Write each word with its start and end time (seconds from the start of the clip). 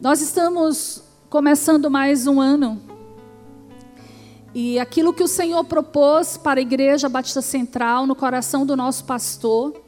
Nós 0.00 0.22
estamos 0.22 1.02
começando 1.28 1.90
mais 1.90 2.26
um 2.26 2.40
ano. 2.40 2.80
E 4.54 4.78
aquilo 4.78 5.12
que 5.12 5.22
o 5.22 5.28
Senhor 5.28 5.62
propôs 5.64 6.38
para 6.38 6.58
a 6.58 6.62
Igreja 6.62 7.06
Batista 7.06 7.42
Central, 7.42 8.06
no 8.06 8.14
coração 8.14 8.64
do 8.64 8.74
nosso 8.74 9.04
pastor, 9.04 9.78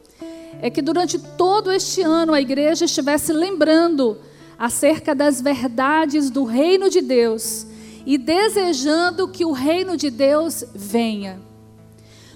é 0.60 0.68
que 0.68 0.82
durante 0.82 1.18
todo 1.18 1.72
este 1.72 2.02
ano 2.02 2.34
a 2.34 2.42
igreja 2.42 2.84
estivesse 2.84 3.32
lembrando 3.32 4.18
acerca 4.58 5.14
das 5.14 5.40
verdades 5.40 6.28
do 6.28 6.44
reino 6.44 6.90
de 6.90 7.00
Deus 7.00 7.66
e 8.04 8.18
desejando 8.18 9.28
que 9.28 9.46
o 9.46 9.52
reino 9.52 9.96
de 9.96 10.10
Deus 10.10 10.62
venha. 10.74 11.40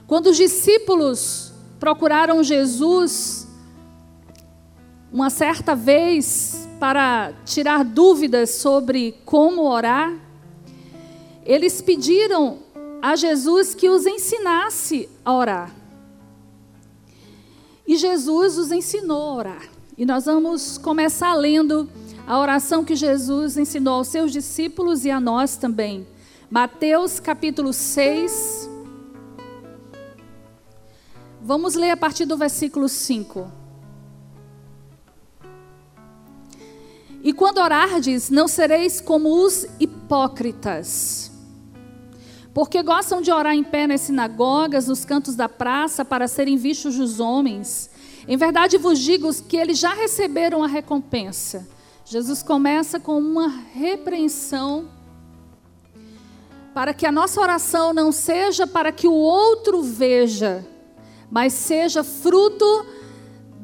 Quando 0.07 0.29
os 0.29 0.37
discípulos 0.39 1.53
procuraram 1.79 2.43
Jesus, 2.43 3.46
uma 5.17 5.31
certa 5.31 5.75
vez, 5.75 6.69
para 6.79 7.33
tirar 7.47 7.83
dúvidas 7.83 8.51
sobre 8.51 9.15
como 9.25 9.63
orar, 9.63 10.15
eles 11.43 11.81
pediram 11.81 12.59
a 13.01 13.17
Jesus 13.17 13.75
que 13.75 13.89
os 13.89 14.05
ensinasse 14.05 15.09
a 15.25 15.33
orar. 15.33 15.75
E 17.89 17.97
Jesus 17.97 18.59
os 18.59 18.71
ensinou 18.71 19.23
a 19.23 19.35
orar. 19.37 19.69
E 19.97 20.05
nós 20.05 20.27
vamos 20.27 20.77
começar 20.77 21.33
lendo 21.33 21.89
a 22.27 22.39
oração 22.39 22.85
que 22.85 22.95
Jesus 22.95 23.57
ensinou 23.57 23.95
aos 23.95 24.09
seus 24.09 24.31
discípulos 24.31 25.07
e 25.07 25.11
a 25.11 25.19
nós 25.19 25.57
também. 25.57 26.07
Mateus 26.51 27.19
capítulo 27.19 27.73
6. 27.73 28.69
Vamos 31.41 31.75
ler 31.75 31.93
a 31.93 31.97
partir 31.97 32.27
do 32.27 32.37
versículo 32.37 32.87
5. 32.87 33.65
E 37.23 37.33
quando 37.33 37.59
orardes, 37.59 38.31
não 38.31 38.47
sereis 38.47 39.01
como 39.01 39.45
os 39.45 39.67
hipócritas, 39.81 41.31
porque 42.55 42.83
gostam 42.83 43.21
de 43.21 43.31
orar 43.31 43.55
em 43.55 43.65
pé 43.65 43.87
nas 43.87 44.03
sinagogas, 44.03 44.87
nos 44.87 45.05
cantos 45.05 45.35
da 45.35 45.49
praça, 45.49 46.05
para 46.05 46.27
serem 46.27 46.57
vistos 46.57 46.97
dos 46.97 47.21
homens. 47.21 47.91
Em 48.27 48.37
verdade 48.37 48.79
vos 48.79 48.99
digo 48.99 49.33
que 49.45 49.57
eles 49.57 49.79
já 49.79 49.93
receberam 49.93 50.65
a 50.65 50.67
recompensa. 50.67 51.69
Jesus 52.05 52.43
começa 52.43 52.99
com 52.99 53.19
uma 53.19 53.49
repreensão 53.75 54.89
para 56.73 56.95
que 56.95 57.05
a 57.05 57.11
nossa 57.11 57.41
oração 57.41 57.93
não 57.93 58.13
seja 58.13 58.67
para 58.67 58.93
que 58.93 59.09
o 59.09 59.13
outro 59.13 59.83
veja, 59.83 60.67
mas 61.31 61.53
seja 61.53 62.05
fruto 62.05 62.87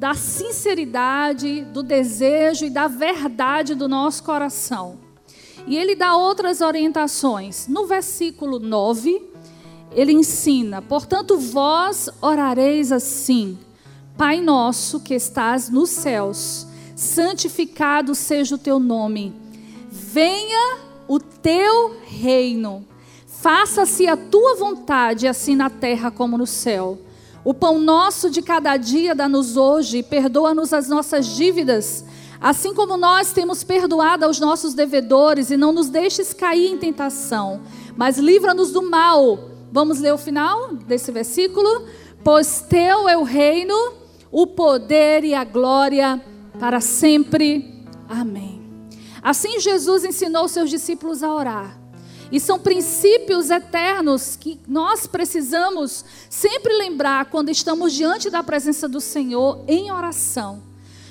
da 0.03 0.15
sinceridade, 0.15 1.63
do 1.67 1.81
desejo 1.81 2.65
e 2.65 2.71
da 2.71 2.89
verdade 2.89 3.73
do 3.73 3.87
nosso 3.87 4.25
coração. 4.25 4.99
E 5.65 5.77
ele 5.77 5.95
dá 5.95 6.17
outras 6.17 6.61
orientações. 6.61 7.69
No 7.69 7.87
versículo 7.87 8.59
9, 8.59 9.23
ele 9.93 10.11
ensina: 10.11 10.83
Portanto, 10.83 11.39
vós 11.39 12.11
orareis 12.21 12.91
assim: 12.91 13.57
Pai 14.19 14.41
nosso 14.41 14.99
que 14.99 15.15
estás 15.15 15.71
nos 15.71 15.91
céus, 15.91 16.67
santificado 16.97 18.13
seja 18.13 18.57
o 18.57 18.59
teu 18.59 18.81
nome. 18.81 19.33
Venha 19.89 20.79
o 21.07 21.21
teu 21.21 21.95
reino. 22.07 22.85
Faça-se 23.25 24.09
a 24.09 24.17
tua 24.17 24.57
vontade, 24.57 25.29
assim 25.29 25.55
na 25.55 25.71
terra 25.71 26.11
como 26.11 26.37
no 26.37 26.47
céu. 26.47 26.99
O 27.45 27.53
pão 27.53 27.79
nosso 27.81 28.31
de 28.31 28.41
cada 28.41 28.77
dia 28.77 29.15
dá-nos 29.15 29.57
hoje, 29.57 30.03
perdoa-nos 30.03 30.73
as 30.73 30.89
nossas 30.89 31.27
dívidas, 31.27 32.05
assim 32.41 32.73
como 32.73 32.97
nós 32.97 33.33
temos 33.33 33.65
perdoado 33.65 34.25
aos 34.25 34.39
nossos 34.39 34.75
devedores, 34.75 35.51
e 35.51 35.57
não 35.57 35.73
nos 35.73 35.89
deixes 35.89 36.33
cair 36.33 36.71
em 36.71 36.79
tentação, 36.79 37.61
mas 37.97 38.17
livra-nos 38.17 38.71
do 38.71 38.89
mal. 38.89 39.51
Vamos 39.73 39.99
ler 39.99 40.13
o 40.13 40.19
final 40.19 40.75
desse 40.75 41.11
versículo? 41.11 41.87
Pois 42.23 42.61
teu 42.61 43.09
é 43.09 43.17
o 43.17 43.25
reino, 43.25 43.75
o 44.31 44.47
poder 44.47 45.25
e 45.25 45.35
a 45.35 45.43
glória 45.43 46.23
para 46.61 46.81
sempre. 46.81 47.85
Amém. 48.09 48.63
Assim 49.21 49.59
Jesus 49.59 50.05
ensinou 50.05 50.47
seus 50.47 50.71
discípulos 50.71 51.23
a 51.23 51.35
orar. 51.35 51.82
E 52.33 52.41
são 52.41 52.59
princípios 52.59 53.51
eternos 53.51 54.37
que 54.37 54.59
nós 54.67 55.07
precisamos 55.07 56.03
sempre 56.31 56.73
lembrar 56.79 57.27
quando 57.27 57.51
estamos 57.51 57.93
diante 57.93 58.31
da 58.31 58.43
presença 58.43 58.89
do 58.89 59.03
Senhor 59.03 59.63
em 59.69 59.93
oração. 59.93 60.63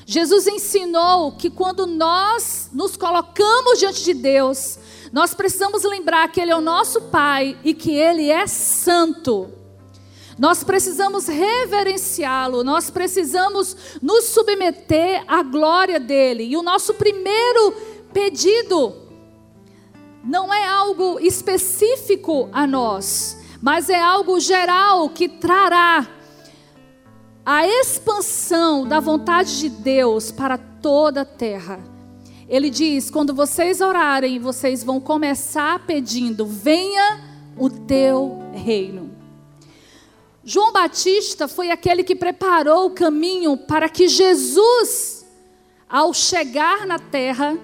Jesus 0.04 0.48
ensinou 0.48 1.34
que 1.34 1.52
quando 1.52 1.86
nós 1.86 2.72
nos 2.74 2.98
colocamos 2.98 3.78
diante 3.78 4.04
de 4.04 4.16
Deus, 4.16 4.80
nós 5.14 5.36
precisamos 5.36 5.84
lembrar 5.84 6.28
que 6.32 6.42
Ele 6.42 6.52
é 6.52 6.56
o 6.56 6.62
nosso 6.62 7.04
Pai 7.04 7.56
e 7.64 7.76
que 7.76 7.92
Ele 7.92 8.32
é 8.32 8.48
santo. 8.48 9.48
Nós 10.40 10.64
precisamos 10.64 11.28
reverenciá-lo, 11.28 12.64
nós 12.64 12.90
precisamos 12.90 13.78
nos 14.02 14.26
submeter 14.26 15.24
à 15.28 15.44
glória 15.44 16.00
dele. 16.00 16.46
E 16.46 16.58
o 16.58 16.64
nosso 16.64 16.96
primeiro 16.96 17.74
pedido 18.12 19.01
não 20.24 20.54
é 20.54 20.68
algo 20.68 21.20
específico 21.20 22.50
a 22.52 22.68
nós, 22.68 23.38
mas 23.62 23.90
é 23.90 24.02
algo 24.02 24.40
geral 24.40 25.10
que 25.10 25.28
trará 25.28 26.08
a 27.46 27.68
expansão 27.68 28.88
da 28.88 29.00
vontade 29.00 29.60
de 29.60 29.70
Deus 29.70 30.32
para 30.32 30.58
toda 30.58 31.22
a 31.22 31.26
terra. 31.26 31.80
Ele 32.48 32.70
diz: 32.70 33.10
quando 33.10 33.34
vocês 33.34 33.82
orarem, 33.82 34.40
vocês 34.40 34.84
vão 34.84 35.00
começar 35.00 35.86
pedindo: 35.86 36.46
venha 36.46 37.22
o 37.58 37.70
teu 37.70 38.40
reino. 38.54 39.12
João 40.44 40.72
Batista 40.72 41.48
foi 41.48 41.70
aquele 41.70 42.04
que 42.04 42.16
preparou 42.16 42.88
o 42.88 42.92
caminho 42.92 43.56
para 43.56 43.88
que 43.88 44.08
Jesus, 44.08 45.26
ao 45.88 46.14
chegar 46.14 46.86
na 46.88 46.98
terra, 46.98 47.58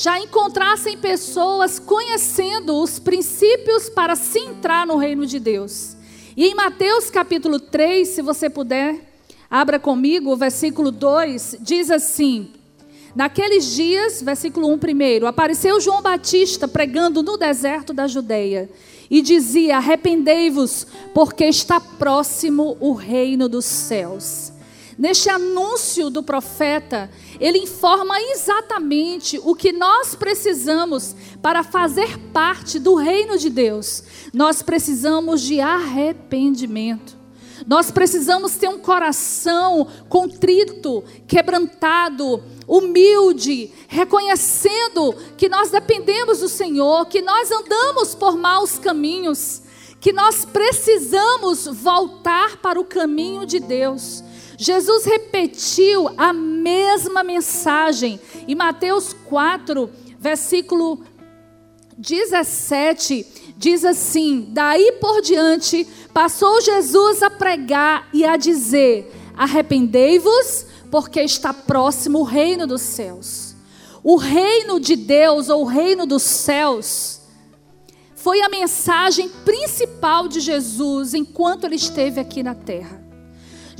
já 0.00 0.18
encontrassem 0.18 0.96
pessoas 0.96 1.78
conhecendo 1.78 2.74
os 2.82 2.98
princípios 2.98 3.90
para 3.90 4.16
se 4.16 4.38
entrar 4.38 4.86
no 4.86 4.96
reino 4.96 5.26
de 5.26 5.38
Deus. 5.38 5.94
E 6.34 6.46
em 6.46 6.54
Mateus 6.54 7.10
capítulo 7.10 7.60
3, 7.60 8.08
se 8.08 8.22
você 8.22 8.48
puder, 8.48 8.98
abra 9.50 9.78
comigo, 9.78 10.32
o 10.32 10.36
versículo 10.38 10.90
2, 10.90 11.56
diz 11.60 11.90
assim: 11.90 12.50
Naqueles 13.14 13.66
dias, 13.74 14.22
versículo 14.22 14.72
1 14.72 14.78
primeiro, 14.78 15.26
apareceu 15.26 15.78
João 15.78 16.00
Batista 16.00 16.66
pregando 16.66 17.22
no 17.22 17.36
deserto 17.36 17.92
da 17.92 18.06
Judeia 18.06 18.70
e 19.10 19.20
dizia: 19.20 19.76
Arrependei-vos, 19.76 20.86
porque 21.12 21.44
está 21.44 21.78
próximo 21.78 22.74
o 22.80 22.94
reino 22.94 23.50
dos 23.50 23.66
céus. 23.66 24.50
Neste 25.00 25.30
anúncio 25.30 26.10
do 26.10 26.22
profeta, 26.22 27.10
ele 27.40 27.58
informa 27.58 28.20
exatamente 28.20 29.40
o 29.42 29.54
que 29.54 29.72
nós 29.72 30.14
precisamos 30.14 31.16
para 31.40 31.62
fazer 31.62 32.18
parte 32.32 32.78
do 32.78 32.94
reino 32.94 33.38
de 33.38 33.48
Deus. 33.48 34.04
Nós 34.32 34.60
precisamos 34.60 35.40
de 35.40 35.58
arrependimento. 35.58 37.18
Nós 37.66 37.90
precisamos 37.90 38.54
ter 38.54 38.68
um 38.68 38.78
coração 38.78 39.86
contrito, 40.08 41.04
quebrantado, 41.26 42.42
humilde, 42.66 43.72
reconhecendo 43.88 45.14
que 45.36 45.48
nós 45.48 45.70
dependemos 45.70 46.40
do 46.40 46.48
Senhor, 46.48 47.06
que 47.06 47.20
nós 47.20 47.50
andamos 47.50 48.14
por 48.14 48.36
maus 48.36 48.78
caminhos, 48.78 49.62
que 50.00 50.12
nós 50.12 50.44
precisamos 50.44 51.66
voltar 51.66 52.56
para 52.58 52.80
o 52.80 52.84
caminho 52.84 53.44
de 53.44 53.60
Deus. 53.60 54.24
Jesus 54.62 55.06
repetiu 55.06 56.10
a 56.18 56.34
mesma 56.34 57.24
mensagem 57.24 58.20
em 58.46 58.54
Mateus 58.54 59.16
4, 59.24 59.88
versículo 60.18 61.00
17, 61.96 63.54
diz 63.56 63.86
assim: 63.86 64.48
Daí 64.50 64.92
por 65.00 65.22
diante, 65.22 65.88
passou 66.12 66.60
Jesus 66.60 67.22
a 67.22 67.30
pregar 67.30 68.10
e 68.12 68.22
a 68.22 68.36
dizer: 68.36 69.10
Arrependei-vos, 69.34 70.66
porque 70.90 71.22
está 71.22 71.54
próximo 71.54 72.18
o 72.18 72.24
reino 72.24 72.66
dos 72.66 72.82
céus. 72.82 73.54
O 74.04 74.16
reino 74.16 74.78
de 74.78 74.94
Deus, 74.94 75.48
ou 75.48 75.62
o 75.62 75.66
reino 75.66 76.04
dos 76.04 76.22
céus, 76.22 77.22
foi 78.14 78.42
a 78.42 78.50
mensagem 78.50 79.26
principal 79.26 80.28
de 80.28 80.38
Jesus 80.38 81.14
enquanto 81.14 81.64
ele 81.64 81.76
esteve 81.76 82.20
aqui 82.20 82.42
na 82.42 82.54
terra. 82.54 83.08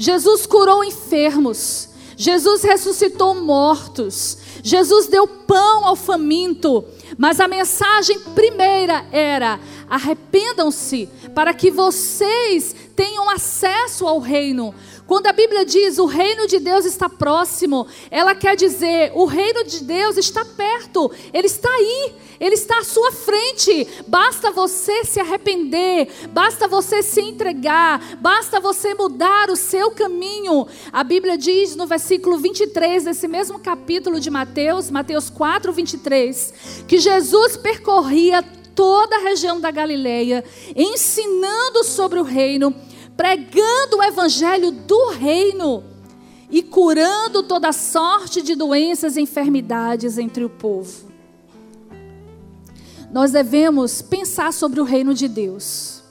Jesus 0.01 0.47
curou 0.47 0.83
enfermos. 0.83 1.91
Jesus 2.17 2.63
ressuscitou 2.63 3.35
mortos. 3.35 4.39
Jesus 4.63 5.09
deu 5.09 5.27
pão 5.27 5.85
ao 5.85 5.95
faminto. 5.95 6.83
Mas 7.19 7.39
a 7.39 7.47
mensagem 7.47 8.19
primeira 8.35 9.05
era: 9.13 9.61
arrependam-se 9.91 11.07
para 11.35 11.53
que 11.53 11.71
vocês 11.71 12.75
tenham 12.97 13.29
acesso 13.29 14.07
ao 14.07 14.19
reino. 14.21 14.75
Quando 15.11 15.27
a 15.27 15.33
Bíblia 15.33 15.65
diz 15.65 15.99
o 15.99 16.07
reino 16.07 16.47
de 16.47 16.61
Deus 16.61 16.85
está 16.85 17.09
próximo, 17.09 17.85
ela 18.13 18.33
quer 18.33 18.55
dizer 18.55 19.11
o 19.17 19.25
reino 19.25 19.65
de 19.65 19.83
Deus 19.83 20.17
está 20.17 20.45
perto, 20.45 21.11
ele 21.33 21.49
está 21.49 21.69
aí, 21.69 22.15
ele 22.39 22.55
está 22.55 22.79
à 22.79 22.85
sua 22.85 23.11
frente. 23.11 23.89
Basta 24.07 24.53
você 24.53 25.05
se 25.05 25.19
arrepender, 25.19 26.29
basta 26.31 26.69
você 26.69 27.03
se 27.03 27.21
entregar, 27.21 28.19
basta 28.21 28.61
você 28.61 28.95
mudar 28.95 29.51
o 29.51 29.57
seu 29.57 29.91
caminho. 29.91 30.69
A 30.93 31.03
Bíblia 31.03 31.37
diz 31.37 31.75
no 31.75 31.89
versículo 31.89 32.39
23 32.39 33.03
desse 33.03 33.27
mesmo 33.27 33.59
capítulo 33.59 34.21
de 34.21 34.31
Mateus, 34.31 34.93
Mateus 34.93 35.29
4, 35.29 35.73
23, 35.73 36.85
que 36.87 36.99
Jesus 37.01 37.57
percorria 37.57 38.45
toda 38.77 39.17
a 39.17 39.21
região 39.23 39.61
da 39.61 39.73
Galileia, 39.73 40.45
ensinando 40.77 41.83
sobre 41.83 42.21
o 42.21 42.23
reino 42.23 42.73
pregando 43.21 43.99
o 43.99 44.03
evangelho 44.03 44.71
do 44.71 45.11
reino 45.11 45.85
e 46.51 46.63
curando 46.63 47.43
toda 47.43 47.71
sorte 47.71 48.41
de 48.41 48.55
doenças 48.55 49.15
e 49.15 49.21
enfermidades 49.21 50.17
entre 50.17 50.43
o 50.43 50.49
povo. 50.49 51.13
Nós 53.13 53.31
devemos 53.31 54.01
pensar 54.01 54.55
sobre 54.55 54.81
o 54.81 54.85
reino 54.85 55.13
de 55.13 55.29
Deus. 55.29 56.03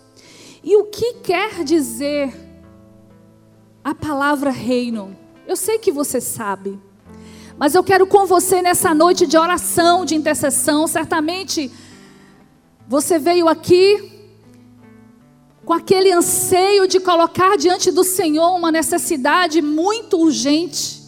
E 0.63 0.75
o 0.75 0.83
que 0.83 1.13
quer 1.15 1.63
dizer 1.63 2.31
a 3.83 3.95
palavra 3.95 4.51
reino? 4.51 5.17
Eu 5.47 5.55
sei 5.55 5.79
que 5.79 5.91
você 5.91 6.21
sabe, 6.21 6.79
mas 7.57 7.73
eu 7.73 7.83
quero 7.83 8.05
com 8.05 8.27
você 8.27 8.61
nessa 8.61 8.93
noite 8.93 9.25
de 9.25 9.35
oração, 9.35 10.05
de 10.05 10.13
intercessão. 10.13 10.85
Certamente 10.85 11.71
você 12.87 13.17
veio 13.17 13.47
aqui 13.47 14.18
com 15.69 15.73
aquele 15.75 16.11
anseio 16.11 16.87
de 16.87 16.99
colocar 16.99 17.55
diante 17.55 17.91
do 17.91 18.03
Senhor 18.03 18.55
uma 18.55 18.71
necessidade 18.71 19.61
muito 19.61 20.17
urgente, 20.17 21.03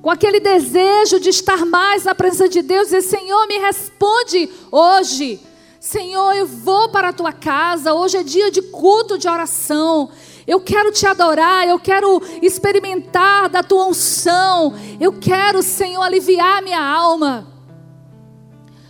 com 0.00 0.08
aquele 0.08 0.40
desejo 0.40 1.20
de 1.20 1.28
estar 1.28 1.66
mais 1.66 2.04
na 2.04 2.14
presença 2.14 2.48
de 2.48 2.62
Deus 2.62 2.90
e 2.90 3.02
Senhor, 3.02 3.46
me 3.46 3.58
responde 3.58 4.48
hoje. 4.70 5.38
Senhor, 5.78 6.32
eu 6.32 6.46
vou 6.46 6.88
para 6.88 7.10
a 7.10 7.12
tua 7.12 7.34
casa, 7.34 7.92
hoje 7.92 8.16
é 8.16 8.22
dia 8.22 8.50
de 8.50 8.62
culto, 8.62 9.18
de 9.18 9.28
oração. 9.28 10.08
Eu 10.46 10.58
quero 10.58 10.90
te 10.90 11.06
adorar, 11.06 11.68
eu 11.68 11.78
quero 11.78 12.22
experimentar 12.40 13.50
da 13.50 13.62
tua 13.62 13.88
unção. 13.88 14.72
Eu 14.98 15.12
quero, 15.12 15.62
Senhor, 15.62 16.00
aliviar 16.00 16.62
minha 16.62 16.82
alma. 16.82 17.46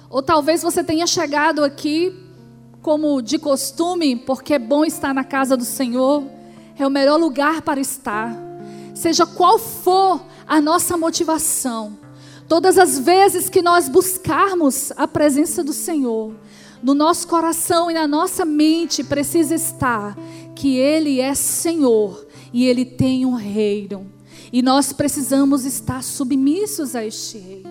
Ou 0.09 0.23
talvez 0.23 0.63
você 0.63 0.85
tenha 0.85 1.09
chegado 1.09 1.65
aqui 1.65 2.22
como 2.83 3.23
de 3.23 3.39
costume, 3.39 4.17
porque 4.17 4.55
é 4.55 4.59
bom 4.59 4.85
estar 4.85 5.15
na 5.15 5.23
casa 5.23 5.57
do 5.57 5.65
Senhor, 5.65 6.25
é 6.77 6.85
o 6.85 6.91
melhor 6.91 7.19
lugar 7.19 7.63
para 7.63 7.81
estar. 7.81 8.37
Seja 8.93 9.25
qual 9.25 9.57
for 9.57 10.21
a 10.47 10.61
nossa 10.61 10.97
motivação, 10.97 11.97
todas 12.49 12.77
as 12.77 12.99
vezes 12.99 13.49
que 13.49 13.63
nós 13.63 13.89
buscarmos 13.89 14.93
a 14.97 15.07
presença 15.07 15.63
do 15.63 15.73
Senhor, 15.73 16.35
no 16.83 16.93
nosso 16.93 17.29
coração 17.29 17.89
e 17.89 17.95
na 17.95 18.09
nossa 18.09 18.45
mente 18.45 19.05
precisa 19.05 19.55
estar 19.55 20.19
que 20.57 20.77
Ele 20.77 21.21
é 21.21 21.35
Senhor 21.35 22.27
e 22.53 22.67
Ele 22.67 22.85
tem 22.85 23.25
um 23.25 23.35
reino. 23.35 24.11
E 24.53 24.61
nós 24.61 24.93
precisamos 24.93 25.65
estar 25.65 26.03
submissos 26.03 26.97
a 26.97 27.05
este 27.05 27.39
reino. 27.39 27.71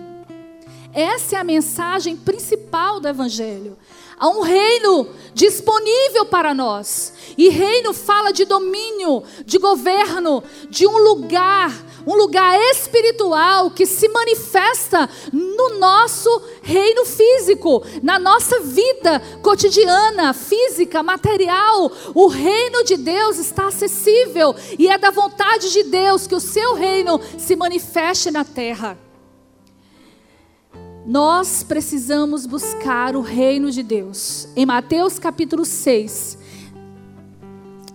Essa 0.92 1.36
é 1.36 1.38
a 1.38 1.44
mensagem 1.44 2.16
principal 2.16 2.98
do 2.98 3.08
Evangelho. 3.08 3.76
Há 4.22 4.28
um 4.28 4.40
reino 4.42 5.08
disponível 5.34 6.24
para 6.26 6.54
nós. 6.54 7.12
E 7.36 7.48
reino 7.48 7.92
fala 7.92 8.32
de 8.32 8.44
domínio, 8.44 9.24
de 9.44 9.58
governo, 9.58 10.44
de 10.70 10.86
um 10.86 10.96
lugar, 10.96 11.72
um 12.06 12.14
lugar 12.14 12.56
espiritual 12.70 13.72
que 13.72 13.84
se 13.84 14.06
manifesta 14.06 15.10
no 15.32 15.80
nosso 15.80 16.30
reino 16.62 17.04
físico, 17.04 17.84
na 18.00 18.16
nossa 18.16 18.60
vida 18.60 19.20
cotidiana, 19.42 20.32
física, 20.32 21.02
material. 21.02 21.90
O 22.14 22.28
reino 22.28 22.84
de 22.84 22.96
Deus 22.96 23.38
está 23.38 23.66
acessível 23.66 24.54
e 24.78 24.86
é 24.86 24.96
da 24.96 25.10
vontade 25.10 25.72
de 25.72 25.82
Deus 25.82 26.28
que 26.28 26.36
o 26.36 26.40
seu 26.40 26.74
reino 26.74 27.20
se 27.36 27.56
manifeste 27.56 28.30
na 28.30 28.44
terra. 28.44 28.96
Nós 31.04 31.64
precisamos 31.64 32.46
buscar 32.46 33.16
o 33.16 33.22
reino 33.22 33.72
de 33.72 33.82
Deus. 33.82 34.46
Em 34.54 34.64
Mateus 34.64 35.18
capítulo 35.18 35.64
6, 35.64 36.38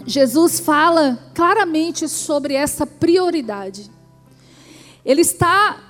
Jesus 0.05 0.59
fala 0.59 1.17
claramente 1.33 2.09
sobre 2.09 2.53
essa 2.53 2.85
prioridade. 2.85 3.89
Ele 5.05 5.21
está 5.21 5.81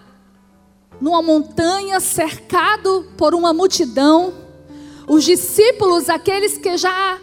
numa 1.01 1.23
montanha 1.23 1.99
cercado 1.99 3.07
por 3.17 3.33
uma 3.33 3.51
multidão. 3.51 4.31
Os 5.07 5.23
discípulos, 5.23 6.09
aqueles 6.09 6.55
que 6.55 6.77
já 6.77 7.19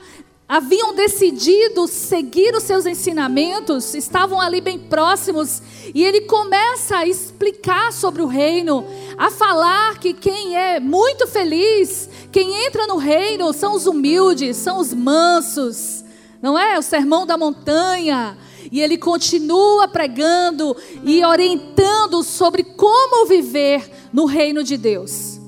haviam 0.49 0.95
decidido 0.95 1.87
seguir 1.89 2.55
os 2.55 2.63
seus 2.65 2.85
ensinamentos, 2.85 3.95
estavam 3.95 4.41
ali 4.41 4.61
bem 4.61 4.79
próximos, 4.79 5.63
e 5.95 6.05
ele 6.05 6.23
começa 6.23 6.99
a 6.99 7.07
explicar 7.07 7.93
sobre 7.93 8.21
o 8.23 8.27
reino, 8.27 8.85
a 9.17 9.31
falar 9.31 9.99
que 9.99 10.13
quem 10.13 10.57
é 10.57 10.79
muito 10.79 11.27
feliz, 11.27 12.09
quem 12.31 12.67
entra 12.67 12.87
no 12.87 12.97
reino 12.97 13.53
são 13.53 13.75
os 13.75 13.87
humildes, 13.87 14.57
são 14.57 14.79
os 14.79 14.93
mansos, 14.93 16.05
não 16.43 16.59
é? 16.59 16.79
O 16.79 16.83
sermão 16.83 17.27
da 17.27 17.39
montanha. 17.39 18.37
E 18.73 18.81
ele 18.81 18.97
continua 18.97 19.87
pregando 19.87 20.75
e 21.05 21.23
orientando 21.25 22.23
sobre 22.23 22.65
como 22.65 23.27
viver 23.27 23.89
no 24.13 24.25
reino 24.25 24.65
de 24.65 24.77
Deus. 24.77 25.39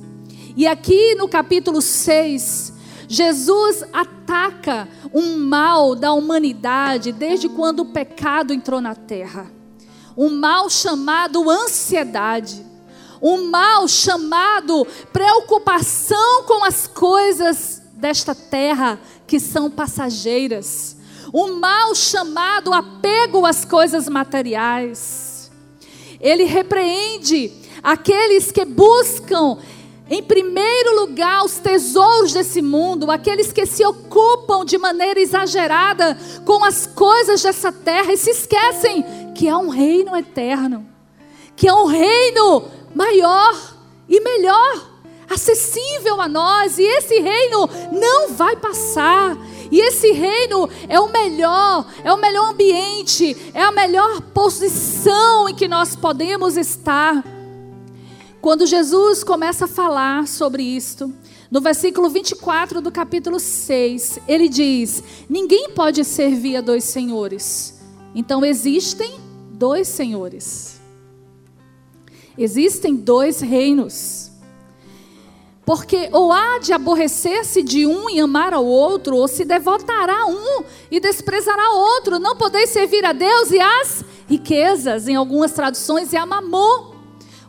E 0.56 0.66
aqui 0.66 1.14
no 1.14 1.26
capítulo 1.26 1.82
6, 1.82 2.75
Jesus 3.08 3.85
ataca 3.93 4.88
um 5.12 5.38
mal 5.38 5.94
da 5.94 6.12
humanidade 6.12 7.12
desde 7.12 7.49
quando 7.49 7.81
o 7.81 7.93
pecado 7.93 8.53
entrou 8.53 8.81
na 8.81 8.94
terra. 8.94 9.50
Um 10.17 10.31
mal 10.31 10.69
chamado 10.70 11.49
ansiedade. 11.49 12.64
Um 13.23 13.49
mal 13.50 13.88
chamado 13.88 14.87
preocupação 15.12 16.44
com 16.44 16.64
as 16.64 16.87
coisas 16.87 17.82
desta 17.94 18.35
terra 18.35 19.00
que 19.26 19.41
são 19.41 19.70
passageiras. 19.70 20.97
Um 21.32 21.58
mal 21.58 21.94
chamado 21.94 22.73
apego 22.73 23.47
às 23.47 23.64
coisas 23.64 24.08
materiais. 24.08 25.50
Ele 26.20 26.44
repreende 26.44 27.53
aqueles 27.82 28.50
que 28.50 28.64
buscam 28.64 29.58
em 30.08 30.22
primeiro 30.22 31.01
lugar, 31.01 31.44
os 31.44 31.58
tesouros 31.58 32.32
desse 32.32 32.63
mundo, 32.63 33.10
aqueles 33.10 33.53
que 33.53 33.67
se 33.67 33.84
ocupam 33.84 34.65
de 34.65 34.79
maneira 34.79 35.20
exagerada 35.20 36.17
com 36.44 36.65
as 36.65 36.86
coisas 36.86 37.43
dessa 37.43 37.72
terra 37.72 38.13
e 38.13 38.17
se 38.17 38.31
esquecem 38.31 39.05
que 39.34 39.48
há 39.48 39.58
um 39.58 39.69
reino 39.69 40.17
eterno, 40.17 40.86
que 41.56 41.67
há 41.67 41.75
um 41.75 41.86
reino 41.86 42.65
maior 42.94 43.77
e 44.08 44.20
melhor, 44.20 44.91
acessível 45.29 46.20
a 46.20 46.29
nós, 46.29 46.79
e 46.79 46.84
esse 46.84 47.19
reino 47.19 47.69
não 47.91 48.32
vai 48.32 48.55
passar. 48.55 49.36
E 49.72 49.81
esse 49.81 50.13
reino 50.13 50.70
é 50.89 51.01
o 51.01 51.08
melhor, 51.08 51.84
é 52.05 52.13
o 52.13 52.17
melhor 52.17 52.51
ambiente, 52.51 53.36
é 53.53 53.60
a 53.60 53.72
melhor 53.72 54.20
posição 54.32 55.48
em 55.48 55.55
que 55.56 55.67
nós 55.67 55.96
podemos 55.96 56.56
estar. 56.56 57.35
Quando 58.46 58.65
Jesus 58.65 59.24
começa 59.24 59.65
a 59.65 59.67
falar 59.67 60.29
sobre 60.29 60.62
isto, 60.62 61.12
no 61.50 61.60
versículo 61.60 62.08
24 62.08 62.81
do 62.81 62.93
capítulo 62.93 63.41
6, 63.41 64.20
ele 64.29 64.48
diz: 64.48 65.03
Ninguém 65.29 65.70
pode 65.70 66.05
servir 66.05 66.55
a 66.55 66.60
dois 66.60 66.84
senhores. 66.84 67.82
Então 68.15 68.44
existem 68.44 69.17
dois 69.50 69.88
senhores. 69.88 70.81
Existem 72.38 72.94
dois 72.94 73.41
reinos. 73.41 74.31
Porque 75.65 76.08
ou 76.12 76.31
há 76.31 76.60
de 76.60 76.72
aborrecer-se 76.72 77.65
de 77.65 77.84
um 77.84 78.08
e 78.08 78.20
amar 78.20 78.55
ao 78.55 78.65
outro, 78.65 79.17
ou 79.17 79.26
se 79.26 79.44
devotará 79.44 80.22
a 80.22 80.26
um 80.26 80.62
e 80.88 81.00
desprezará 81.00 81.72
outro. 81.72 82.20
Não 82.20 82.36
podeis 82.36 82.70
servir 82.70 83.05
a 83.05 83.12
Deus 83.12 83.50
e 83.50 83.58
as 83.58 84.05
riquezas, 84.29 85.08
em 85.08 85.17
algumas 85.17 85.50
traduções, 85.50 86.12
e 86.12 86.17
a 86.17 86.24
mamon. 86.24 86.95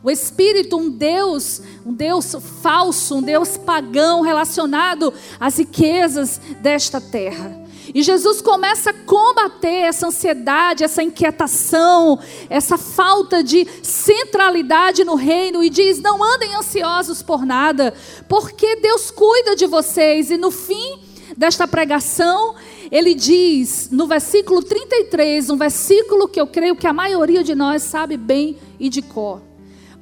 O 0.03 0.11
espírito, 0.11 0.77
um 0.77 0.89
Deus, 0.89 1.61
um 1.85 1.93
Deus 1.93 2.35
falso, 2.61 3.15
um 3.15 3.21
Deus 3.21 3.57
pagão 3.57 4.21
relacionado 4.21 5.13
às 5.39 5.57
riquezas 5.57 6.39
desta 6.61 7.01
terra. 7.01 7.67
E 7.93 8.03
Jesus 8.03 8.41
começa 8.41 8.89
a 8.89 8.93
combater 8.93 9.81
essa 9.87 10.07
ansiedade, 10.07 10.83
essa 10.83 11.01
inquietação, 11.01 12.19
essa 12.49 12.77
falta 12.77 13.43
de 13.43 13.65
centralidade 13.81 15.03
no 15.03 15.15
reino 15.15 15.63
e 15.63 15.69
diz: 15.69 16.01
não 16.01 16.23
andem 16.23 16.55
ansiosos 16.55 17.21
por 17.21 17.45
nada, 17.45 17.93
porque 18.27 18.75
Deus 18.77 19.09
cuida 19.09 19.55
de 19.55 19.65
vocês. 19.65 20.29
E 20.29 20.37
no 20.37 20.51
fim 20.51 20.99
desta 21.35 21.67
pregação, 21.67 22.55
ele 22.91 23.13
diz 23.13 23.89
no 23.91 24.05
versículo 24.05 24.61
33, 24.61 25.49
um 25.49 25.57
versículo 25.57 26.27
que 26.27 26.39
eu 26.39 26.47
creio 26.47 26.75
que 26.75 26.87
a 26.87 26.93
maioria 26.93 27.43
de 27.43 27.55
nós 27.55 27.83
sabe 27.83 28.17
bem 28.17 28.57
e 28.79 28.89
de 28.89 29.01
cor. 29.01 29.46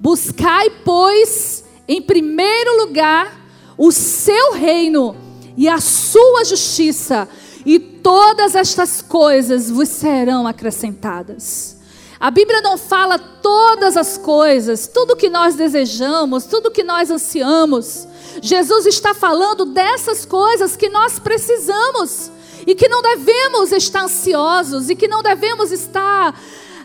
Buscai, 0.06 0.70
pois, 0.86 1.64
em 1.88 2.00
primeiro 2.00 2.86
lugar 2.86 3.42
o 3.76 3.92
seu 3.92 4.54
reino 4.54 5.16
e 5.58 5.68
a 5.68 5.80
sua 5.80 6.46
justiça, 6.46 7.28
e 7.66 7.80
todas 7.80 8.54
estas 8.54 9.02
coisas 9.02 9.72
vos 9.72 9.90
serão 9.90 10.46
acrescentadas. 10.46 11.78
A 12.20 12.30
Bíblia 12.30 12.62
não 12.62 12.78
fala 12.78 13.18
todas 13.18 13.98
as 13.98 14.16
coisas, 14.16 14.86
tudo 14.86 15.16
que 15.16 15.28
nós 15.28 15.56
desejamos, 15.56 16.44
tudo 16.44 16.70
que 16.70 16.84
nós 16.84 17.10
ansiamos. 17.10 18.08
Jesus 18.44 18.86
está 18.86 19.16
falando 19.16 19.66
dessas 19.66 20.24
coisas 20.24 20.76
que 20.76 20.88
nós 20.88 21.18
precisamos 21.18 22.30
e 22.68 22.76
que 22.76 22.88
não 22.88 23.02
devemos 23.02 23.72
estar 23.72 24.04
ansiosos 24.04 24.88
e 24.88 24.96
que 24.96 25.08
não 25.08 25.24
devemos 25.24 25.72
estar 25.72 26.40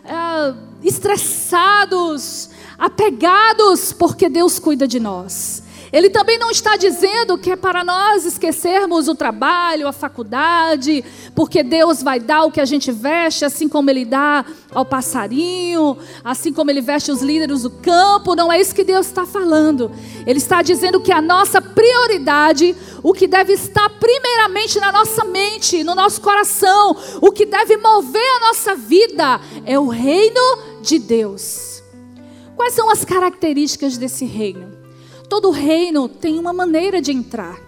é, 0.06 0.69
estressados, 0.82 2.50
apegados, 2.78 3.92
porque 3.92 4.28
Deus 4.28 4.58
cuida 4.58 4.86
de 4.86 4.98
nós. 5.00 5.62
Ele 5.92 6.08
também 6.08 6.38
não 6.38 6.50
está 6.50 6.76
dizendo 6.76 7.36
que 7.36 7.50
é 7.50 7.56
para 7.56 7.82
nós 7.82 8.24
esquecermos 8.24 9.08
o 9.08 9.14
trabalho, 9.14 9.88
a 9.88 9.92
faculdade, 9.92 11.04
porque 11.34 11.62
Deus 11.62 12.02
vai 12.02 12.20
dar 12.20 12.44
o 12.44 12.50
que 12.52 12.60
a 12.60 12.64
gente 12.64 12.92
veste, 12.92 13.44
assim 13.44 13.68
como 13.68 13.90
Ele 13.90 14.04
dá 14.04 14.44
ao 14.72 14.84
passarinho, 14.84 15.98
assim 16.22 16.52
como 16.52 16.70
Ele 16.70 16.80
veste 16.80 17.10
os 17.10 17.22
líderes 17.22 17.62
do 17.62 17.70
campo. 17.70 18.36
Não 18.36 18.52
é 18.52 18.60
isso 18.60 18.74
que 18.74 18.84
Deus 18.84 19.06
está 19.06 19.26
falando. 19.26 19.90
Ele 20.24 20.38
está 20.38 20.62
dizendo 20.62 21.00
que 21.00 21.12
a 21.12 21.20
nossa 21.20 21.60
prioridade, 21.60 22.76
o 23.02 23.12
que 23.12 23.26
deve 23.26 23.54
estar 23.54 23.90
primeiramente 23.90 24.78
na 24.78 24.92
nossa 24.92 25.24
mente, 25.24 25.82
no 25.82 25.96
nosso 25.96 26.20
coração, 26.20 26.96
o 27.20 27.32
que 27.32 27.44
deve 27.44 27.76
mover 27.76 28.36
a 28.36 28.46
nossa 28.46 28.76
vida, 28.76 29.40
é 29.66 29.76
o 29.76 29.88
reino 29.88 30.69
de 30.82 30.98
Deus. 30.98 31.82
Quais 32.56 32.74
são 32.74 32.90
as 32.90 33.04
características 33.04 33.96
desse 33.96 34.24
reino? 34.24 34.70
Todo 35.28 35.50
reino 35.50 36.08
tem 36.08 36.38
uma 36.38 36.52
maneira 36.52 37.00
de 37.00 37.12
entrar. 37.12 37.58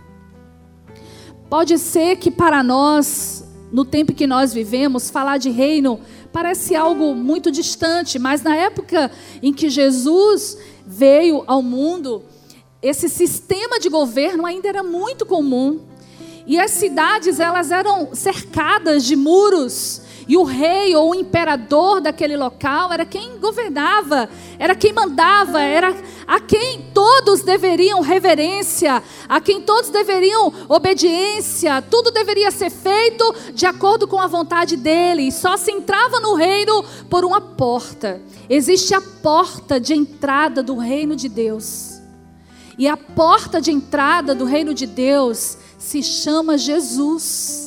Pode 1.48 1.78
ser 1.78 2.16
que 2.16 2.30
para 2.30 2.62
nós, 2.62 3.44
no 3.70 3.84
tempo 3.84 4.12
que 4.12 4.26
nós 4.26 4.52
vivemos, 4.52 5.10
falar 5.10 5.38
de 5.38 5.50
reino 5.50 6.00
parece 6.32 6.74
algo 6.74 7.14
muito 7.14 7.50
distante, 7.50 8.18
mas 8.18 8.42
na 8.42 8.56
época 8.56 9.10
em 9.42 9.52
que 9.52 9.68
Jesus 9.68 10.58
veio 10.86 11.44
ao 11.46 11.62
mundo, 11.62 12.22
esse 12.82 13.08
sistema 13.08 13.78
de 13.78 13.88
governo 13.88 14.44
ainda 14.44 14.68
era 14.68 14.82
muito 14.82 15.24
comum. 15.24 15.80
E 16.46 16.58
as 16.58 16.72
cidades, 16.72 17.38
elas 17.38 17.70
eram 17.70 18.14
cercadas 18.14 19.04
de 19.04 19.14
muros 19.14 20.02
e 20.28 20.36
o 20.36 20.44
rei 20.44 20.94
ou 20.94 21.10
o 21.10 21.14
imperador 21.14 22.00
daquele 22.00 22.36
local 22.36 22.92
era 22.92 23.04
quem 23.04 23.38
governava, 23.38 24.28
era 24.58 24.74
quem 24.74 24.92
mandava, 24.92 25.60
era 25.60 25.94
a 26.26 26.40
quem 26.40 26.90
todos 26.94 27.42
deveriam 27.42 28.00
reverência, 28.00 29.02
a 29.28 29.40
quem 29.40 29.60
todos 29.60 29.90
deveriam 29.90 30.52
obediência, 30.68 31.82
tudo 31.82 32.10
deveria 32.10 32.50
ser 32.50 32.70
feito 32.70 33.34
de 33.52 33.66
acordo 33.66 34.06
com 34.06 34.18
a 34.18 34.26
vontade 34.26 34.76
dele, 34.76 35.22
e 35.22 35.32
só 35.32 35.56
se 35.56 35.70
entrava 35.70 36.20
no 36.20 36.34
reino 36.34 36.84
por 37.10 37.24
uma 37.24 37.40
porta. 37.40 38.20
Existe 38.48 38.94
a 38.94 39.00
porta 39.00 39.80
de 39.80 39.94
entrada 39.94 40.62
do 40.62 40.76
reino 40.76 41.16
de 41.16 41.28
Deus. 41.28 42.00
E 42.78 42.88
a 42.88 42.96
porta 42.96 43.60
de 43.60 43.70
entrada 43.70 44.34
do 44.34 44.44
reino 44.44 44.72
de 44.72 44.86
Deus 44.86 45.58
se 45.78 46.02
chama 46.02 46.56
Jesus. 46.56 47.61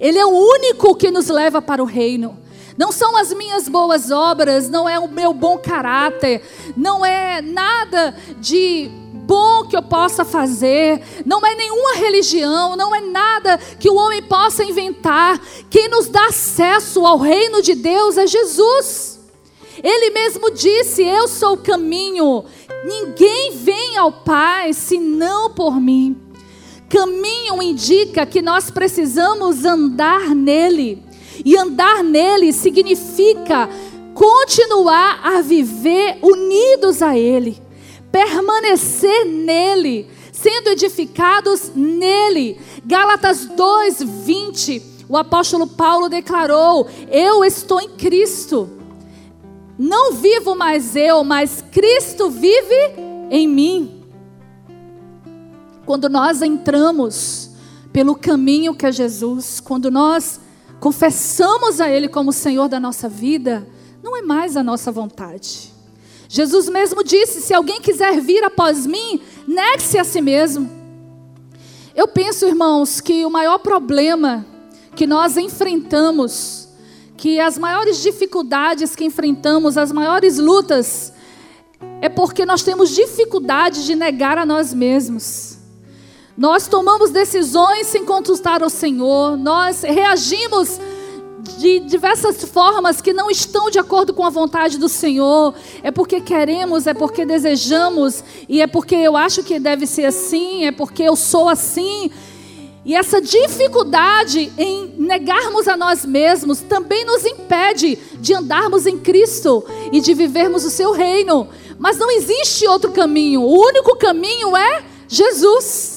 Ele 0.00 0.18
é 0.18 0.26
o 0.26 0.30
único 0.30 0.94
que 0.94 1.10
nos 1.10 1.28
leva 1.28 1.60
para 1.60 1.82
o 1.82 1.86
reino. 1.86 2.38
Não 2.76 2.92
são 2.92 3.16
as 3.16 3.32
minhas 3.32 3.68
boas 3.68 4.10
obras, 4.10 4.68
não 4.68 4.88
é 4.88 4.98
o 4.98 5.08
meu 5.08 5.32
bom 5.32 5.56
caráter, 5.56 6.42
não 6.76 7.04
é 7.04 7.40
nada 7.40 8.14
de 8.38 8.90
bom 9.26 9.66
que 9.66 9.76
eu 9.76 9.82
possa 9.82 10.24
fazer, 10.24 11.02
não 11.24 11.44
é 11.44 11.54
nenhuma 11.54 11.94
religião, 11.94 12.76
não 12.76 12.94
é 12.94 13.00
nada 13.00 13.58
que 13.80 13.88
o 13.88 13.96
homem 13.96 14.22
possa 14.22 14.62
inventar. 14.62 15.40
Quem 15.70 15.88
nos 15.88 16.08
dá 16.08 16.26
acesso 16.26 17.06
ao 17.06 17.18
reino 17.18 17.62
de 17.62 17.74
Deus 17.74 18.18
é 18.18 18.26
Jesus. 18.26 19.20
Ele 19.82 20.10
mesmo 20.10 20.50
disse: 20.50 21.02
Eu 21.02 21.28
sou 21.28 21.54
o 21.54 21.58
caminho, 21.58 22.44
ninguém 22.84 23.52
vem 23.52 23.96
ao 23.96 24.12
Pai 24.12 24.72
senão 24.72 25.50
por 25.50 25.80
mim. 25.80 26.25
Caminho 26.88 27.62
indica 27.62 28.24
que 28.24 28.40
nós 28.40 28.70
precisamos 28.70 29.64
andar 29.64 30.34
nele. 30.34 31.02
E 31.44 31.56
andar 31.56 32.02
nele 32.02 32.52
significa 32.52 33.68
continuar 34.14 35.20
a 35.22 35.42
viver 35.42 36.18
unidos 36.22 37.02
a 37.02 37.18
ele, 37.18 37.60
permanecer 38.10 39.26
nele, 39.26 40.08
sendo 40.32 40.70
edificados 40.70 41.70
nele. 41.74 42.58
Gálatas 42.84 43.46
2:20. 43.46 44.82
O 45.08 45.16
apóstolo 45.16 45.66
Paulo 45.66 46.08
declarou: 46.08 46.88
Eu 47.10 47.44
estou 47.44 47.80
em 47.80 47.90
Cristo. 47.90 48.70
Não 49.78 50.14
vivo 50.14 50.54
mais 50.54 50.96
eu, 50.96 51.22
mas 51.22 51.62
Cristo 51.70 52.30
vive 52.30 52.94
em 53.30 53.46
mim. 53.46 53.95
Quando 55.86 56.08
nós 56.08 56.42
entramos 56.42 57.50
pelo 57.92 58.16
caminho 58.16 58.74
que 58.74 58.84
é 58.84 58.92
Jesus, 58.92 59.60
quando 59.60 59.90
nós 59.90 60.40
confessamos 60.80 61.80
a 61.80 61.88
Ele 61.88 62.08
como 62.08 62.32
Senhor 62.32 62.68
da 62.68 62.80
nossa 62.80 63.08
vida, 63.08 63.66
não 64.02 64.16
é 64.16 64.22
mais 64.22 64.56
a 64.56 64.62
nossa 64.62 64.90
vontade. 64.90 65.72
Jesus 66.28 66.68
mesmo 66.68 67.04
disse: 67.04 67.40
se 67.40 67.54
alguém 67.54 67.80
quiser 67.80 68.20
vir 68.20 68.42
após 68.42 68.84
mim, 68.84 69.20
negue-se 69.46 69.96
a 69.96 70.04
si 70.04 70.20
mesmo. 70.20 70.68
Eu 71.94 72.08
penso, 72.08 72.46
irmãos, 72.46 73.00
que 73.00 73.24
o 73.24 73.30
maior 73.30 73.58
problema 73.58 74.44
que 74.94 75.06
nós 75.06 75.36
enfrentamos, 75.36 76.68
que 77.16 77.38
as 77.38 77.56
maiores 77.56 78.02
dificuldades 78.02 78.96
que 78.96 79.04
enfrentamos, 79.04 79.78
as 79.78 79.92
maiores 79.92 80.36
lutas, 80.36 81.12
é 82.00 82.08
porque 82.08 82.44
nós 82.44 82.62
temos 82.62 82.90
dificuldade 82.90 83.86
de 83.86 83.94
negar 83.94 84.36
a 84.36 84.44
nós 84.44 84.74
mesmos. 84.74 85.55
Nós 86.36 86.68
tomamos 86.68 87.10
decisões 87.10 87.86
sem 87.86 88.04
consultar 88.04 88.62
o 88.62 88.68
Senhor, 88.68 89.38
nós 89.38 89.80
reagimos 89.80 90.78
de 91.58 91.80
diversas 91.80 92.44
formas 92.44 93.00
que 93.00 93.12
não 93.12 93.30
estão 93.30 93.70
de 93.70 93.78
acordo 93.78 94.12
com 94.12 94.22
a 94.22 94.28
vontade 94.28 94.78
do 94.78 94.88
Senhor. 94.88 95.54
É 95.82 95.90
porque 95.90 96.20
queremos, 96.20 96.86
é 96.86 96.92
porque 96.92 97.24
desejamos, 97.24 98.22
e 98.48 98.60
é 98.60 98.66
porque 98.66 98.96
eu 98.96 99.16
acho 99.16 99.42
que 99.42 99.58
deve 99.58 99.86
ser 99.86 100.04
assim, 100.04 100.66
é 100.66 100.72
porque 100.72 101.04
eu 101.04 101.16
sou 101.16 101.48
assim. 101.48 102.10
E 102.84 102.94
essa 102.94 103.20
dificuldade 103.20 104.52
em 104.58 104.94
negarmos 104.98 105.66
a 105.66 105.76
nós 105.76 106.04
mesmos 106.04 106.60
também 106.60 107.04
nos 107.06 107.24
impede 107.24 107.98
de 108.20 108.34
andarmos 108.34 108.86
em 108.86 108.98
Cristo 108.98 109.64
e 109.90 110.00
de 110.00 110.12
vivermos 110.12 110.64
o 110.64 110.70
seu 110.70 110.92
reino. 110.92 111.48
Mas 111.78 111.96
não 111.96 112.10
existe 112.10 112.66
outro 112.66 112.92
caminho, 112.92 113.40
o 113.40 113.58
único 113.58 113.96
caminho 113.96 114.54
é 114.54 114.84
Jesus. 115.08 115.95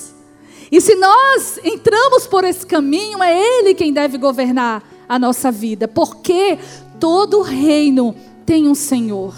E 0.71 0.79
se 0.79 0.95
nós 0.95 1.59
entramos 1.63 2.27
por 2.27 2.43
esse 2.43 2.65
caminho, 2.65 3.21
é 3.23 3.37
Ele 3.37 3.73
quem 3.73 3.91
deve 3.91 4.17
governar 4.17 4.83
a 5.07 5.17
nossa 5.17 5.51
vida, 5.51 5.87
porque 5.87 6.57
todo 6.99 7.41
reino 7.41 8.15
tem 8.45 8.67
um 8.67 8.75
Senhor. 8.75 9.33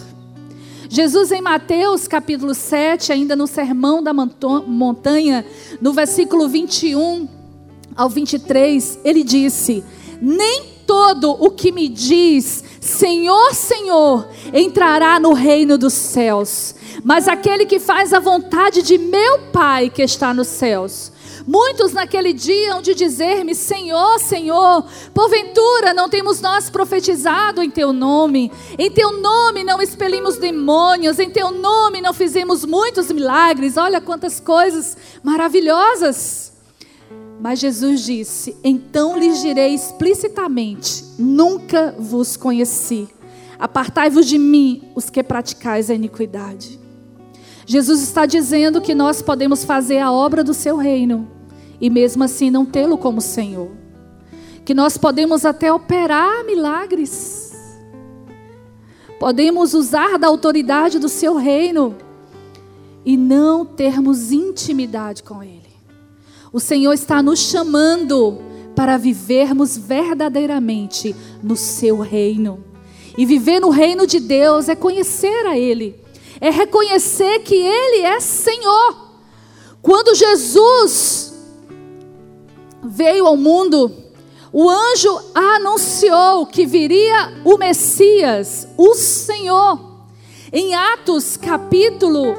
Jesus, 0.90 1.32
em 1.32 1.42
Mateus 1.42 2.06
capítulo 2.06 2.54
7, 2.54 3.14
ainda 3.14 3.34
no 3.34 3.48
Sermão 3.48 4.04
da 4.04 4.12
Montanha, 4.14 5.46
no 5.80 5.94
versículo 5.94 6.50
21 6.50 7.30
ao 7.96 8.10
23, 8.10 9.00
ele 9.06 9.24
disse: 9.24 9.86
Nem 10.22 10.66
todo 10.86 11.32
o 11.32 11.50
que 11.50 11.72
me 11.72 11.88
diz 11.88 12.62
Senhor, 12.82 13.54
Senhor, 13.54 14.28
entrará 14.54 15.18
no 15.18 15.32
reino 15.32 15.78
dos 15.78 15.94
céus, 15.94 16.76
mas 17.04 17.28
aquele 17.28 17.66
que 17.66 17.80
faz 17.80 18.12
a 18.12 18.20
vontade 18.20 18.82
de 18.82 18.98
meu 18.98 19.40
Pai 19.54 19.90
que 19.90 20.02
está 20.02 20.34
nos 20.34 20.48
céus. 20.48 21.12
Muitos 21.48 21.94
naquele 21.94 22.34
dia 22.34 22.74
hão 22.74 22.82
de 22.82 22.94
dizer-me: 22.94 23.56
Senhor, 23.56 24.20
Senhor, 24.20 24.86
porventura 25.14 25.94
não 25.94 26.10
temos 26.10 26.42
nós 26.42 26.70
profetizado 26.70 27.62
em 27.62 27.70
teu 27.70 27.94
nome, 27.94 28.52
em 28.78 28.92
teu 28.92 29.12
nome 29.20 29.64
não 29.64 29.82
expelimos 29.82 30.38
demônios, 30.38 31.20
em 31.20 31.30
teu 31.30 31.52
nome 31.52 32.02
não 32.02 32.14
fizemos 32.14 32.66
muitos 32.66 33.12
milagres. 33.12 33.78
Olha 33.78 34.02
quantas 34.02 34.40
coisas 34.40 34.98
maravilhosas. 35.24 36.52
Mas 37.40 37.60
Jesus 37.60 38.06
disse: 38.06 38.56
Então 38.64 39.18
lhes 39.18 39.42
direi 39.42 39.74
explicitamente: 39.74 41.04
Nunca 41.18 41.96
vos 41.98 42.38
conheci. 42.38 43.10
Apartai-vos 43.58 44.26
de 44.26 44.40
mim, 44.40 44.92
os 44.96 45.10
que 45.10 45.22
praticais 45.22 45.90
a 45.90 45.94
iniquidade. 45.94 46.81
Jesus 47.66 48.02
está 48.02 48.26
dizendo 48.26 48.82
que 48.82 48.96
nós 48.96 49.22
podemos 49.22 49.64
fazer 49.64 50.00
a 50.00 50.12
obra 50.12 50.44
do 50.44 50.54
seu 50.54 50.78
reino 50.78 51.28
e 51.80 51.90
mesmo 51.90 52.24
assim 52.24 52.50
não 52.50 52.66
tê-lo 52.66 52.98
como 52.98 53.22
Senhor. 53.22 53.72
que 54.64 54.74
nós 54.76 54.96
podemos 54.96 55.44
até 55.44 55.74
operar 55.74 56.46
milagres, 56.46 57.52
podemos 59.20 59.74
usar 59.74 60.20
da 60.20 60.28
autoridade 60.28 61.00
do 61.00 61.10
seu 61.10 61.36
reino 61.36 61.96
e 63.04 63.18
não 63.18 63.66
termos 63.66 64.32
intimidade 64.32 65.24
com 65.24 65.44
Ele. 65.44 65.72
O 66.54 66.60
Senhor 66.60 66.94
está 66.94 67.24
nos 67.24 67.40
chamando 67.40 68.40
para 68.76 68.98
vivermos 68.98 69.78
verdadeiramente 69.78 71.16
no 71.42 71.56
seu 71.56 72.00
reino. 72.00 72.64
E 73.18 73.26
viver 73.26 73.60
no 73.60 73.70
reino 73.70 74.08
de 74.08 74.20
Deus 74.20 74.70
é 74.70 74.76
conhecer 74.76 75.46
a 75.48 75.58
Ele, 75.58 75.96
é 76.42 76.50
reconhecer 76.50 77.40
que 77.40 77.56
Ele 77.56 78.02
é 78.02 78.20
Senhor. 78.20 79.12
Quando 79.80 80.16
Jesus 80.16 81.34
veio 82.84 83.28
ao 83.28 83.38
mundo, 83.38 83.92
o 84.52 84.68
anjo 84.68 85.22
anunciou 85.36 86.48
que 86.48 86.66
viria 86.66 87.42
o 87.46 87.58
Messias, 87.58 88.68
o 88.76 88.96
Senhor. 88.96 89.80
Em 90.52 90.74
Atos 90.74 91.38
capítulo 91.38 92.36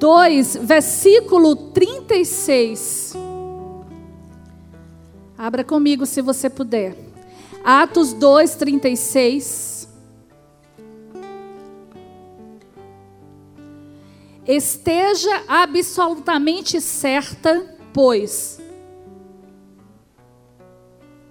2, 0.00 0.56
versículo 0.62 1.54
36. 1.54 3.14
Abra 5.36 5.62
comigo 5.62 6.06
se 6.06 6.22
você 6.22 6.48
puder. 6.48 6.96
Atos 7.62 8.12
2, 8.12 8.54
36. 8.56 9.71
Esteja 14.46 15.44
absolutamente 15.46 16.80
certa, 16.80 17.76
pois, 17.92 18.60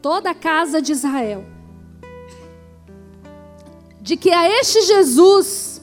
toda 0.01 0.31
a 0.31 0.35
casa 0.35 0.81
de 0.81 0.93
Israel, 0.93 1.45
de 4.01 4.15
que 4.15 4.31
a 4.31 4.49
este 4.59 4.81
Jesus 4.81 5.81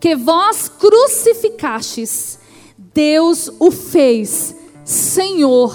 que 0.00 0.14
vós 0.14 0.68
crucificastes, 0.68 2.38
Deus 2.76 3.50
o 3.58 3.70
fez 3.70 4.54
Senhor 4.84 5.74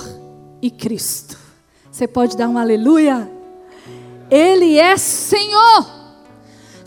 e 0.62 0.70
Cristo. 0.70 1.36
Você 1.92 2.08
pode 2.08 2.38
dar 2.38 2.48
um 2.48 2.58
aleluia? 2.58 3.28
Ele 4.30 4.78
é 4.78 4.96
Senhor. 4.98 5.99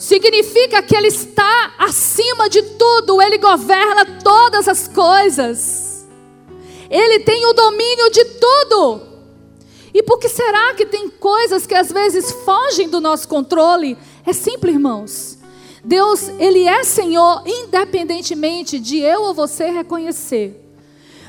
Significa 0.03 0.83
que 0.83 0.97
Ele 0.97 1.07
está 1.07 1.75
acima 1.79 2.49
de 2.49 2.61
tudo, 2.61 3.23
Ele 3.23 3.39
governa 3.39 4.05
todas 4.21 4.67
as 4.67 4.89
coisas, 4.89 6.09
Ele 6.91 7.21
tem 7.21 7.47
o 7.47 7.53
domínio 7.53 8.11
de 8.11 8.25
tudo. 8.25 9.01
E 9.95 10.03
por 10.03 10.19
que 10.19 10.29
será 10.29 10.75
que 10.75 10.87
tem 10.87 11.09
coisas 11.09 11.69
que 11.69 11.75
às 11.77 11.93
vezes 11.93 12.33
fogem 12.45 12.89
do 12.89 13.01
nosso 13.01 13.29
controle? 13.29 13.97
É 14.27 14.33
simples, 14.33 14.75
irmãos. 14.75 15.39
Deus, 15.85 16.31
Ele 16.37 16.67
é 16.67 16.83
Senhor, 16.83 17.45
independentemente 17.47 18.81
de 18.81 18.99
eu 18.99 19.23
ou 19.23 19.33
você 19.33 19.71
reconhecer. 19.71 20.69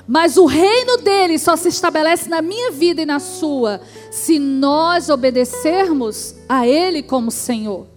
Mas 0.07 0.35
o 0.35 0.47
reino 0.47 0.97
dele 0.97 1.37
só 1.37 1.55
se 1.55 1.69
estabelece 1.69 2.27
na 2.27 2.41
minha 2.41 2.71
vida 2.71 3.03
e 3.03 3.05
na 3.05 3.19
sua, 3.19 3.81
se 4.09 4.39
nós 4.39 5.09
obedecermos 5.09 6.33
a 6.49 6.67
Ele 6.67 7.03
como 7.03 7.29
Senhor. 7.29 7.92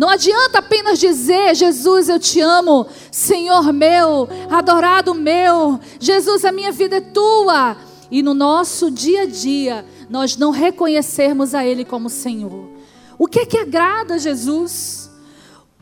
Não 0.00 0.08
adianta 0.08 0.60
apenas 0.60 0.98
dizer, 0.98 1.54
Jesus, 1.54 2.08
eu 2.08 2.18
te 2.18 2.40
amo, 2.40 2.86
Senhor 3.12 3.70
meu, 3.70 4.26
adorado 4.48 5.12
meu, 5.12 5.78
Jesus, 5.98 6.42
a 6.42 6.50
minha 6.50 6.72
vida 6.72 6.96
é 6.96 7.00
tua. 7.02 7.76
E 8.10 8.22
no 8.22 8.32
nosso 8.32 8.90
dia 8.90 9.24
a 9.24 9.26
dia, 9.26 9.84
nós 10.08 10.38
não 10.38 10.52
reconhecermos 10.52 11.54
a 11.54 11.66
Ele 11.66 11.84
como 11.84 12.08
Senhor. 12.08 12.70
O 13.18 13.26
que 13.26 13.40
é 13.40 13.44
que 13.44 13.58
agrada 13.58 14.14
a 14.14 14.18
Jesus? 14.18 15.10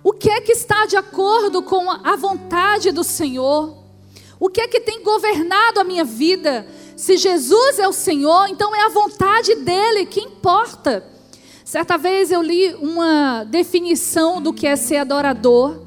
O 0.03 0.13
que 0.13 0.29
é 0.29 0.41
que 0.41 0.51
está 0.51 0.85
de 0.85 0.97
acordo 0.97 1.63
com 1.63 1.89
a 1.89 2.17
vontade 2.17 2.91
do 2.91 3.05
Senhor? 3.05 3.73
O 4.41 4.49
que 4.49 4.63
é 4.63 4.67
que 4.67 4.81
tem 4.81 5.01
governado 5.01 5.79
a 5.79 5.85
minha 5.85 6.05
vida? 6.05 6.67
Se 6.97 7.17
Jesus 7.17 7.79
é 7.79 7.87
o 7.87 7.93
Senhor, 7.93 8.49
então 8.49 8.75
é 8.75 8.85
a 8.85 8.89
vontade 8.89 9.55
dele 9.55 10.07
que 10.07 10.19
importa. 10.19 11.18
Certa 11.69 11.99
vez 11.99 12.33
eu 12.33 12.41
li 12.41 12.75
uma 12.77 13.45
definição 13.45 14.41
do 14.41 14.55
que 14.55 14.67
é 14.67 14.75
ser 14.75 14.97
adorador, 14.97 15.83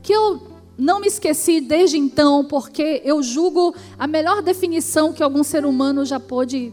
que 0.00 0.12
eu 0.12 0.40
não 0.78 1.00
me 1.00 1.08
esqueci 1.08 1.60
desde 1.60 1.98
então, 1.98 2.44
porque 2.44 3.02
eu 3.04 3.20
julgo 3.24 3.74
a 3.98 4.06
melhor 4.06 4.40
definição 4.40 5.12
que 5.12 5.24
algum 5.24 5.42
ser 5.42 5.66
humano 5.66 6.04
já 6.04 6.20
pôde 6.20 6.72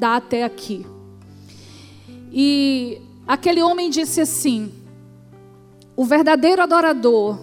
dar 0.00 0.16
até 0.16 0.42
aqui. 0.42 0.84
E 2.32 3.00
aquele 3.24 3.62
homem 3.62 3.88
disse 3.88 4.20
assim: 4.20 4.72
o 5.94 6.04
verdadeiro 6.04 6.60
adorador 6.60 7.38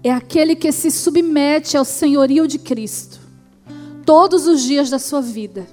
é 0.00 0.12
aquele 0.12 0.54
que 0.54 0.70
se 0.70 0.92
submete 0.92 1.76
ao 1.76 1.84
senhorio 1.84 2.46
de 2.46 2.60
Cristo 2.60 3.18
todos 4.04 4.46
os 4.46 4.62
dias 4.62 4.90
da 4.90 5.00
sua 5.00 5.20
vida, 5.20 5.66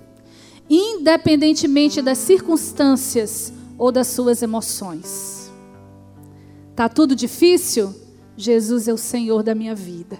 independentemente 0.67 2.01
das 2.01 2.17
circunstâncias 2.17 3.53
ou 3.77 3.91
das 3.91 4.07
suas 4.07 4.41
emoções. 4.41 5.51
Tá 6.75 6.89
tudo 6.89 7.15
difícil? 7.15 7.93
Jesus 8.35 8.87
é 8.87 8.93
o 8.93 8.97
Senhor 8.97 9.43
da 9.43 9.53
minha 9.53 9.75
vida. 9.75 10.19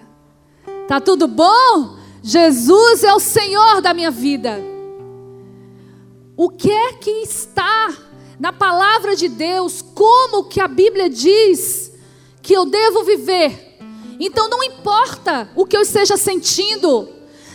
Tá 0.88 1.00
tudo 1.00 1.28
bom? 1.28 1.98
Jesus 2.22 3.04
é 3.04 3.14
o 3.14 3.20
Senhor 3.20 3.82
da 3.82 3.94
minha 3.94 4.12
vida. 4.12 4.60
O 6.36 6.50
que 6.50 6.72
é 6.72 6.94
que 6.94 7.10
está 7.10 7.96
na 8.40 8.52
palavra 8.52 9.16
de 9.16 9.28
Deus? 9.28 9.82
Como 9.82 10.46
que 10.46 10.60
a 10.60 10.68
Bíblia 10.68 11.10
diz 11.10 11.92
que 12.42 12.54
eu 12.54 12.66
devo 12.66 13.04
viver? 13.04 13.78
Então 14.20 14.50
não 14.50 14.64
importa 14.64 15.50
o 15.56 15.66
que 15.66 15.76
eu 15.76 15.82
esteja 15.82 16.16
sentindo, 16.18 17.10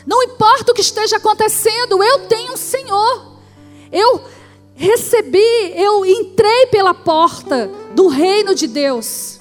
não 0.07 0.23
importa 0.23 0.73
o 0.73 0.75
que 0.75 0.81
esteja 0.81 1.17
acontecendo, 1.17 2.03
eu 2.03 2.27
tenho 2.27 2.53
um 2.53 2.57
Senhor. 2.57 3.39
Eu 3.91 4.23
recebi, 4.79 5.73
eu 5.75 6.07
entrei 6.07 6.67
pela 6.71 6.95
porta 6.95 7.69
do 7.95 8.07
reino 8.07 8.55
de 8.55 8.69
Deus. 8.69 9.41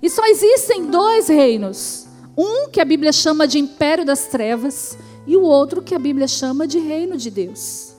E 0.00 0.08
só 0.08 0.24
existem 0.26 0.86
dois 0.86 1.28
reinos: 1.28 2.06
um 2.36 2.68
que 2.68 2.80
a 2.80 2.84
Bíblia 2.84 3.12
chama 3.12 3.46
de 3.46 3.58
império 3.58 4.04
das 4.04 4.26
trevas 4.26 4.96
e 5.26 5.36
o 5.36 5.42
outro 5.42 5.82
que 5.82 5.94
a 5.94 5.98
Bíblia 5.98 6.28
chama 6.28 6.66
de 6.66 6.78
reino 6.78 7.16
de 7.16 7.30
Deus. 7.30 7.92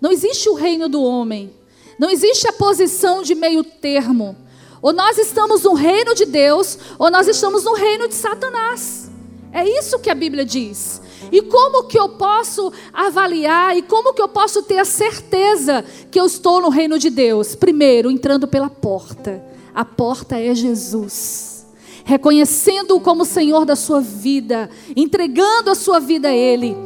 Não 0.00 0.10
existe 0.10 0.48
o 0.48 0.54
reino 0.54 0.88
do 0.88 1.02
homem, 1.02 1.50
não 1.98 2.10
existe 2.10 2.46
a 2.48 2.52
posição 2.52 3.22
de 3.22 3.34
meio 3.34 3.62
termo. 3.62 4.36
Ou 4.82 4.92
nós 4.92 5.16
estamos 5.16 5.62
no 5.62 5.72
reino 5.72 6.14
de 6.14 6.26
Deus, 6.26 6.78
ou 6.98 7.10
nós 7.10 7.26
estamos 7.26 7.64
no 7.64 7.74
reino 7.74 8.08
de 8.08 8.14
Satanás. 8.14 9.10
É 9.52 9.66
isso 9.66 9.98
que 9.98 10.10
a 10.10 10.14
Bíblia 10.14 10.44
diz. 10.44 11.00
E 11.32 11.42
como 11.42 11.84
que 11.84 11.98
eu 11.98 12.10
posso 12.10 12.72
avaliar 12.92 13.76
e 13.76 13.82
como 13.82 14.12
que 14.14 14.22
eu 14.22 14.28
posso 14.28 14.62
ter 14.62 14.78
a 14.78 14.84
certeza 14.84 15.84
que 16.10 16.18
eu 16.18 16.26
estou 16.26 16.60
no 16.60 16.68
reino 16.68 16.98
de 16.98 17.10
Deus? 17.10 17.54
Primeiro, 17.54 18.10
entrando 18.10 18.46
pela 18.46 18.70
porta. 18.70 19.42
A 19.74 19.84
porta 19.84 20.38
é 20.38 20.54
Jesus. 20.54 21.66
Reconhecendo-o 22.04 23.00
como 23.00 23.24
Senhor 23.24 23.64
da 23.64 23.74
sua 23.74 24.00
vida, 24.00 24.70
entregando 24.94 25.70
a 25.70 25.74
sua 25.74 25.98
vida 25.98 26.28
a 26.28 26.34
Ele 26.34 26.76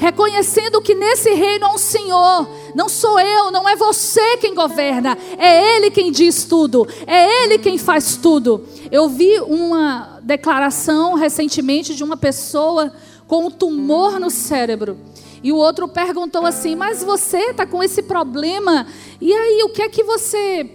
reconhecendo 0.00 0.80
que 0.80 0.94
nesse 0.94 1.34
reino 1.34 1.66
há 1.66 1.74
um 1.74 1.78
Senhor. 1.78 2.48
Não 2.74 2.88
sou 2.88 3.20
eu, 3.20 3.50
não 3.50 3.68
é 3.68 3.76
você 3.76 4.38
quem 4.38 4.54
governa, 4.54 5.16
é 5.36 5.76
Ele 5.76 5.90
quem 5.90 6.10
diz 6.10 6.44
tudo, 6.44 6.88
é 7.06 7.44
Ele 7.44 7.58
quem 7.58 7.76
faz 7.76 8.16
tudo. 8.16 8.64
Eu 8.90 9.10
vi 9.10 9.38
uma 9.40 10.18
declaração 10.22 11.14
recentemente 11.14 11.94
de 11.94 12.02
uma 12.02 12.16
pessoa 12.16 12.90
com 13.30 13.46
um 13.46 13.50
tumor 13.50 14.18
no 14.18 14.28
cérebro. 14.28 14.98
E 15.40 15.52
o 15.52 15.56
outro 15.56 15.86
perguntou 15.86 16.44
assim: 16.44 16.74
Mas 16.74 17.00
você 17.04 17.52
está 17.52 17.64
com 17.64 17.80
esse 17.80 18.02
problema? 18.02 18.88
E 19.20 19.32
aí, 19.32 19.62
o 19.62 19.68
que 19.68 19.82
é 19.82 19.88
que 19.88 20.02
você 20.02 20.68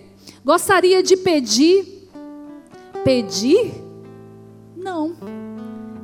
gostaria 0.43 1.03
de 1.03 1.17
pedir? 1.17 2.07
Pedir? 3.03 3.73
Não. 4.73 5.17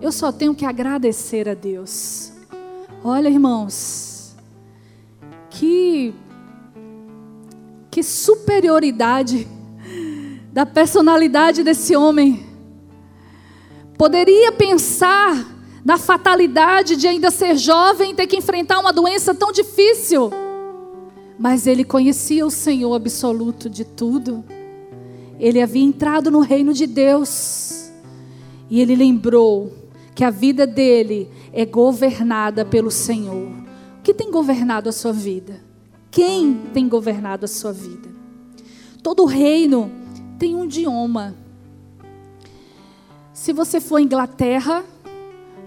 Eu 0.01 0.11
só 0.11 0.29
tenho 0.29 0.53
que 0.53 0.65
agradecer 0.65 1.47
a 1.47 1.53
Deus. 1.53 2.33
Olha, 3.01 3.29
irmãos, 3.29 4.35
que 5.49 6.13
que 7.89 8.03
superioridade 8.03 9.47
da 10.51 10.65
personalidade 10.65 11.63
desse 11.63 11.95
homem. 11.95 12.45
Poderia 13.97 14.51
pensar 14.51 15.60
na 15.83 15.97
fatalidade 15.97 16.95
de 16.95 17.07
ainda 17.07 17.31
ser 17.31 17.57
jovem 17.57 18.11
e 18.11 18.15
ter 18.15 18.27
que 18.27 18.37
enfrentar 18.37 18.79
uma 18.79 18.93
doença 18.93 19.33
tão 19.33 19.51
difícil. 19.51 20.31
Mas 21.39 21.65
ele 21.65 21.83
conhecia 21.83 22.45
o 22.45 22.51
Senhor 22.51 22.93
absoluto 22.93 23.69
de 23.69 23.83
tudo. 23.83 24.43
Ele 25.39 25.59
havia 25.61 25.83
entrado 25.83 26.29
no 26.29 26.39
reino 26.39 26.73
de 26.73 26.85
Deus. 26.85 27.91
E 28.69 28.79
ele 28.79 28.95
lembrou 28.95 29.73
que 30.13 30.23
a 30.23 30.29
vida 30.29 30.67
dele 30.67 31.29
é 31.51 31.65
governada 31.65 32.63
pelo 32.63 32.91
Senhor. 32.91 33.47
O 33.99 34.01
que 34.03 34.13
tem 34.13 34.29
governado 34.29 34.87
a 34.87 34.91
sua 34.91 35.11
vida? 35.11 35.61
Quem 36.11 36.53
tem 36.73 36.87
governado 36.87 37.45
a 37.45 37.47
sua 37.47 37.71
vida? 37.73 38.09
Todo 39.01 39.25
reino 39.25 39.91
tem 40.37 40.55
um 40.55 40.65
idioma. 40.65 41.35
Se 43.33 43.51
você 43.51 43.79
for 43.81 43.95
à 43.95 44.01
Inglaterra, 44.01 44.83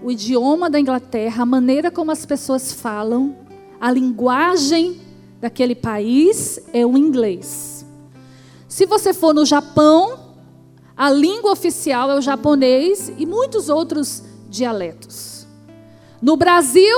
o 0.03 0.11
idioma 0.11 0.69
da 0.69 0.79
Inglaterra, 0.79 1.43
a 1.43 1.45
maneira 1.45 1.89
como 1.89 2.11
as 2.11 2.25
pessoas 2.25 2.71
falam, 2.71 3.35
a 3.79 3.91
linguagem 3.91 5.01
daquele 5.39 5.75
país 5.75 6.59
é 6.73 6.85
o 6.85 6.97
inglês. 6.97 7.85
Se 8.67 8.85
você 8.85 9.13
for 9.13 9.33
no 9.33 9.45
Japão, 9.45 10.19
a 10.95 11.09
língua 11.09 11.51
oficial 11.51 12.11
é 12.11 12.15
o 12.15 12.21
japonês 12.21 13.11
e 13.17 13.25
muitos 13.25 13.69
outros 13.69 14.23
dialetos. 14.49 15.45
No 16.21 16.37
Brasil, 16.37 16.95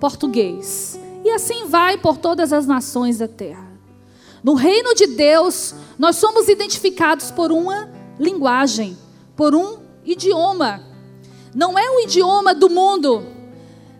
português. 0.00 0.98
E 1.24 1.30
assim 1.30 1.66
vai 1.66 1.98
por 1.98 2.16
todas 2.16 2.52
as 2.52 2.66
nações 2.66 3.18
da 3.18 3.28
terra. 3.28 3.68
No 4.42 4.54
reino 4.54 4.94
de 4.94 5.06
Deus, 5.08 5.74
nós 5.98 6.16
somos 6.16 6.48
identificados 6.48 7.30
por 7.30 7.52
uma 7.52 7.90
linguagem, 8.18 8.96
por 9.36 9.54
um 9.54 9.78
idioma. 10.04 10.82
Não 11.58 11.76
é 11.76 11.90
o 11.90 11.98
idioma 11.98 12.54
do 12.54 12.70
mundo. 12.70 13.26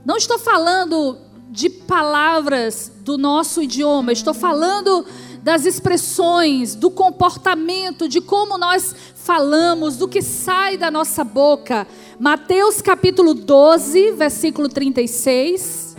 Não 0.05 0.17
estou 0.17 0.39
falando 0.39 1.19
de 1.51 1.69
palavras 1.69 2.93
do 3.01 3.19
nosso 3.19 3.61
idioma, 3.61 4.13
estou 4.13 4.33
falando 4.33 5.05
das 5.43 5.67
expressões, 5.67 6.77
do 6.77 6.89
comportamento, 6.89 8.09
de 8.09 8.21
como 8.21 8.57
nós 8.57 8.95
falamos, 9.13 9.97
do 9.97 10.07
que 10.07 10.23
sai 10.23 10.77
da 10.77 10.89
nossa 10.89 11.25
boca. 11.25 11.85
Mateus 12.17 12.81
capítulo 12.81 13.35
12, 13.35 14.13
versículo 14.13 14.69
36. 14.69 15.97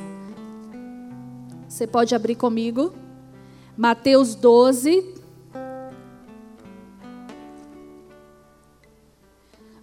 Você 1.67 1.85
pode 1.85 2.15
abrir 2.15 2.35
comigo. 2.35 2.93
Mateus 3.75 4.33
12. 4.33 5.18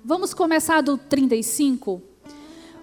Vamos 0.08 0.32
começar 0.32 0.82
do 0.82 0.96
35. 0.96 2.00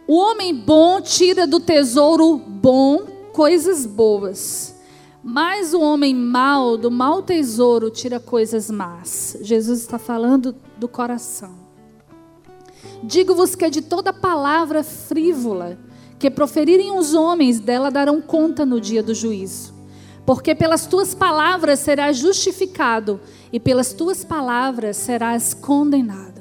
O 0.06 0.18
homem 0.18 0.54
bom 0.54 1.00
tira 1.00 1.48
do 1.48 1.58
tesouro 1.58 2.36
bom 2.36 3.06
coisas 3.32 3.86
boas, 3.86 4.76
mas 5.24 5.74
o 5.74 5.80
homem 5.80 6.14
mau 6.14 6.78
do 6.78 6.92
mau 6.92 7.24
tesouro 7.24 7.90
tira 7.90 8.20
coisas 8.20 8.70
más. 8.70 9.38
Jesus 9.40 9.80
está 9.80 9.98
falando 9.98 10.54
do 10.78 10.90
coração. 10.90 11.56
Digo-vos 13.02 13.56
que 13.56 13.64
é 13.64 13.70
de 13.70 13.82
toda 13.82 14.12
palavra 14.12 14.84
frívola 14.84 15.80
que 16.20 16.30
proferirem 16.30 16.92
os 16.92 17.14
homens, 17.14 17.58
dela 17.62 17.90
darão 17.90 18.22
conta 18.22 18.66
no 18.66 18.82
dia 18.82 19.02
do 19.02 19.16
juízo. 19.16 19.74
Porque 20.26 20.54
pelas 20.54 20.86
tuas 20.86 21.16
palavras 21.16 21.80
serás 21.80 22.18
justificado, 22.18 23.22
e 23.50 23.62
pelas 23.62 23.94
tuas 23.94 24.26
palavras 24.26 24.98
serás 24.98 25.54
condenado. 25.54 26.33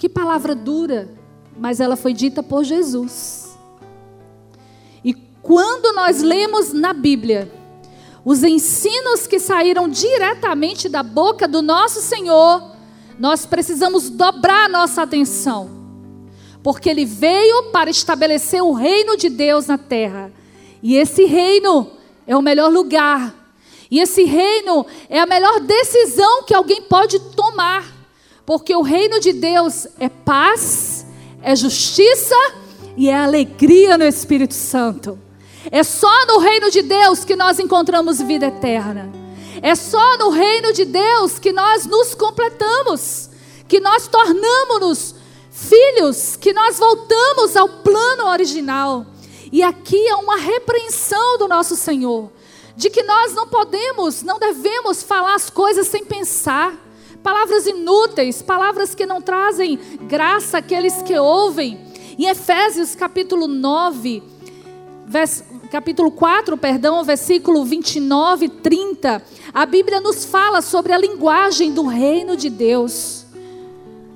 Que 0.00 0.08
palavra 0.08 0.56
dura! 0.56 1.20
mas 1.60 1.78
ela 1.78 1.94
foi 1.94 2.14
dita 2.14 2.42
por 2.42 2.64
Jesus. 2.64 3.54
E 5.04 5.12
quando 5.42 5.94
nós 5.94 6.22
lemos 6.22 6.72
na 6.72 6.94
Bíblia 6.94 7.52
os 8.24 8.42
ensinos 8.42 9.26
que 9.26 9.38
saíram 9.38 9.86
diretamente 9.86 10.88
da 10.88 11.02
boca 11.02 11.46
do 11.46 11.60
nosso 11.60 12.00
Senhor, 12.00 12.74
nós 13.18 13.44
precisamos 13.44 14.08
dobrar 14.08 14.70
nossa 14.70 15.02
atenção, 15.02 15.70
porque 16.62 16.88
Ele 16.88 17.04
veio 17.04 17.64
para 17.64 17.90
estabelecer 17.90 18.62
o 18.62 18.72
reino 18.72 19.18
de 19.18 19.28
Deus 19.28 19.66
na 19.66 19.76
terra, 19.76 20.32
e 20.82 20.96
esse 20.96 21.26
reino 21.26 21.90
é 22.26 22.34
o 22.34 22.42
melhor 22.42 22.72
lugar, 22.72 23.34
e 23.90 24.00
esse 24.00 24.24
reino 24.24 24.86
é 25.10 25.20
a 25.20 25.26
melhor 25.26 25.60
decisão 25.60 26.42
que 26.44 26.54
alguém 26.54 26.80
pode 26.82 27.18
tomar, 27.34 27.99
porque 28.50 28.74
o 28.74 28.82
reino 28.82 29.20
de 29.20 29.32
Deus 29.32 29.86
é 30.00 30.08
paz, 30.08 31.06
é 31.40 31.54
justiça 31.54 32.34
e 32.96 33.08
é 33.08 33.14
alegria 33.16 33.96
no 33.96 34.04
Espírito 34.04 34.54
Santo. 34.54 35.16
É 35.70 35.84
só 35.84 36.26
no 36.26 36.38
reino 36.38 36.68
de 36.68 36.82
Deus 36.82 37.24
que 37.24 37.36
nós 37.36 37.60
encontramos 37.60 38.20
vida 38.20 38.46
eterna. 38.46 39.08
É 39.62 39.76
só 39.76 40.18
no 40.18 40.30
reino 40.30 40.72
de 40.72 40.84
Deus 40.84 41.38
que 41.38 41.52
nós 41.52 41.86
nos 41.86 42.12
completamos, 42.12 43.30
que 43.68 43.78
nós 43.78 44.08
tornamos-nos 44.08 45.14
filhos, 45.52 46.34
que 46.34 46.52
nós 46.52 46.76
voltamos 46.76 47.56
ao 47.56 47.68
plano 47.68 48.26
original. 48.30 49.06
E 49.52 49.62
aqui 49.62 50.08
é 50.08 50.16
uma 50.16 50.38
repreensão 50.38 51.38
do 51.38 51.46
nosso 51.46 51.76
Senhor, 51.76 52.32
de 52.74 52.90
que 52.90 53.04
nós 53.04 53.32
não 53.32 53.46
podemos, 53.46 54.24
não 54.24 54.40
devemos 54.40 55.04
falar 55.04 55.36
as 55.36 55.48
coisas 55.48 55.86
sem 55.86 56.04
pensar 56.04 56.89
palavras 57.22 57.66
inúteis, 57.66 58.42
palavras 58.42 58.94
que 58.94 59.06
não 59.06 59.20
trazem 59.20 59.78
graça 60.08 60.58
àqueles 60.58 61.02
que 61.02 61.18
ouvem. 61.18 61.78
Em 62.18 62.26
Efésios 62.26 62.94
capítulo 62.94 63.46
9, 63.46 64.22
vers, 65.06 65.44
capítulo 65.70 66.10
4, 66.10 66.56
perdão, 66.56 67.02
versículo 67.04 67.64
29 67.64 68.46
e 68.46 68.48
30, 68.48 69.22
a 69.52 69.66
Bíblia 69.66 70.00
nos 70.00 70.24
fala 70.24 70.60
sobre 70.60 70.92
a 70.92 70.98
linguagem 70.98 71.72
do 71.72 71.86
reino 71.86 72.36
de 72.36 72.50
Deus. 72.50 73.26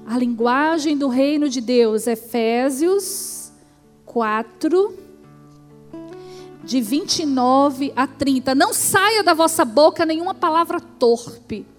A 0.07 0.19
linguagem 0.19 0.99
do 0.99 1.09
reino 1.09 1.49
de 1.49 1.63
Deus, 1.63 2.07
Efésios 2.07 3.53
4, 4.05 4.95
de 6.63 6.81
29 6.81 7.93
a 7.97 8.07
30. 8.07 8.55
Não 8.55 8.75
saia 8.75 9.23
da 9.23 9.33
vossa 9.33 9.65
boca 9.65 10.05
nenhuma 10.05 10.35
palavra 10.35 10.79
torpe 10.79 11.74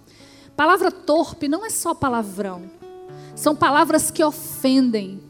Palavra 0.56 0.92
torpe 0.92 1.48
não 1.48 1.66
é 1.66 1.70
só 1.70 1.94
palavrão. 1.94 2.64
São 3.36 3.56
palavras 3.56 4.10
que 4.10 4.24
ofendem. 4.24 5.22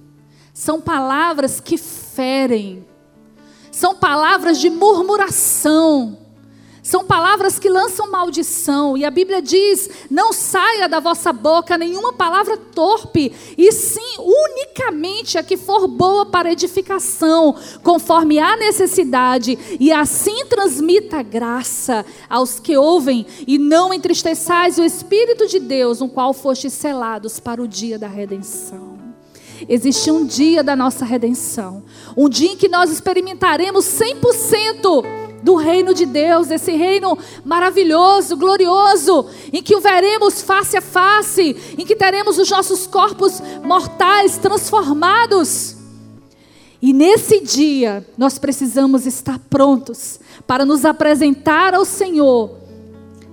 São 0.53 0.79
palavras 0.79 1.59
que 1.59 1.77
ferem. 1.77 2.85
São 3.71 3.95
palavras 3.95 4.59
de 4.59 4.69
murmuração. 4.69 6.24
São 6.85 7.03
palavras 7.03 7.57
que 7.57 7.67
lançam 7.67 8.11
maldição, 8.11 8.95
e 8.95 9.03
a 9.03 9.09
Bíblia 9.09 9.41
diz: 9.41 9.89
não 10.07 10.31
saia 10.31 10.87
da 10.87 10.99
vossa 10.99 11.33
boca 11.33 11.79
nenhuma 11.79 12.13
palavra 12.13 12.57
torpe, 12.57 13.33
e 13.57 13.71
sim 13.71 14.19
unicamente 14.19 15.35
a 15.35 15.41
que 15.41 15.57
for 15.57 15.87
boa 15.87 16.27
para 16.27 16.51
edificação, 16.51 17.55
conforme 17.81 18.37
a 18.37 18.55
necessidade, 18.55 19.57
e 19.79 19.91
assim 19.91 20.45
transmita 20.45 21.23
graça 21.23 22.05
aos 22.29 22.59
que 22.59 22.77
ouvem, 22.77 23.25
e 23.47 23.57
não 23.57 23.91
entristeçais 23.91 24.77
o 24.77 24.83
Espírito 24.83 25.47
de 25.47 25.57
Deus, 25.57 26.01
no 26.01 26.07
qual 26.07 26.35
fostes 26.35 26.71
selados 26.73 27.39
para 27.39 27.63
o 27.63 27.67
dia 27.67 27.97
da 27.97 28.07
redenção. 28.07 28.93
Existe 29.67 30.11
um 30.11 30.23
dia 30.23 30.63
da 30.63 30.75
nossa 30.75 31.03
redenção, 31.03 31.83
um 32.15 32.29
dia 32.29 32.51
em 32.51 32.57
que 32.57 32.69
nós 32.69 32.91
experimentaremos 32.91 33.85
100% 33.85 35.24
do 35.43 35.55
reino 35.55 35.93
de 35.93 36.05
Deus, 36.05 36.49
esse 36.49 36.71
reino 36.71 37.17
maravilhoso, 37.43 38.35
glorioso, 38.35 39.27
em 39.53 39.61
que 39.61 39.75
o 39.75 39.81
veremos 39.81 40.41
face 40.41 40.75
a 40.77 40.81
face, 40.81 41.55
em 41.77 41.85
que 41.85 41.95
teremos 41.95 42.37
os 42.37 42.49
nossos 42.49 42.87
corpos 42.87 43.41
mortais 43.63 44.37
transformados. 44.37 45.75
E 46.81 46.93
nesse 46.93 47.39
dia, 47.41 48.05
nós 48.17 48.37
precisamos 48.37 49.05
estar 49.05 49.39
prontos 49.49 50.19
para 50.45 50.65
nos 50.65 50.85
apresentar 50.85 51.73
ao 51.73 51.85
Senhor, 51.85 52.51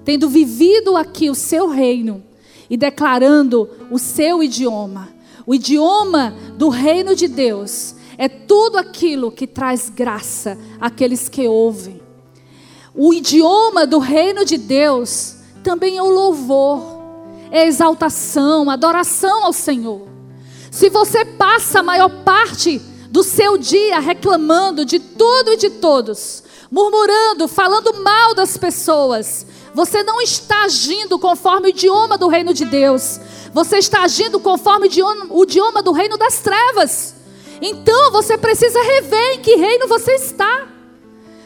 tendo 0.05 0.29
vivido 0.29 0.97
aqui 0.97 1.29
o 1.29 1.35
seu 1.35 1.69
reino 1.69 2.23
e 2.71 2.77
declarando 2.77 3.69
o 3.91 3.99
seu 3.99 4.43
idioma, 4.43 5.11
o 5.47 5.55
idioma 5.55 6.35
do 6.57 6.69
reino 6.69 7.15
de 7.15 7.29
Deus. 7.29 7.95
É 8.23 8.29
tudo 8.29 8.79
aquilo 8.79 9.33
que 9.33 9.49
traz 9.49 9.89
graça 9.89 10.57
àqueles 10.81 11.29
que 11.29 11.49
ouvem. 11.49 12.01
O 12.95 13.13
idioma 13.13 13.85
do 13.85 13.99
reino 13.99 14.45
de 14.45 14.57
Deus 14.57 15.39
também 15.65 15.97
é 15.97 16.03
o 16.05 16.09
louvor, 16.09 16.85
é 17.51 17.67
exaltação, 17.67 18.71
adoração 18.71 19.45
ao 19.45 19.53
Senhor. 19.53 20.07
Se 20.71 20.89
você 20.89 21.25
passa 21.25 21.81
a 21.81 21.83
maior 21.83 22.23
parte 22.23 22.81
do 23.11 23.25
seu 23.25 23.59
dia 23.59 23.99
reclamando 23.99 24.85
de 24.85 25.01
tudo 25.01 25.55
e 25.55 25.57
de 25.57 25.71
todos, 25.71 26.45
murmurando, 26.71 27.49
falando 27.49 28.05
mal 28.05 28.37
das 28.37 28.57
pessoas, 28.57 29.45
você 29.75 30.05
não 30.05 30.21
está 30.21 30.63
agindo 30.63 31.19
conforme 31.19 31.67
o 31.67 31.71
idioma 31.71 32.17
do 32.17 32.29
reino 32.29 32.55
de 32.55 32.67
Deus. 32.67 33.19
Você 33.53 33.79
está 33.79 34.05
agindo 34.05 34.39
conforme 34.39 34.89
o 35.29 35.43
idioma 35.43 35.83
do 35.83 35.91
reino 35.91 36.17
das 36.17 36.39
trevas. 36.39 37.21
Então 37.63 38.11
você 38.11 38.37
precisa 38.37 38.83
rever 38.83 39.35
em 39.35 39.41
que 39.41 39.55
reino 39.55 39.87
você 39.87 40.15
está. 40.15 40.67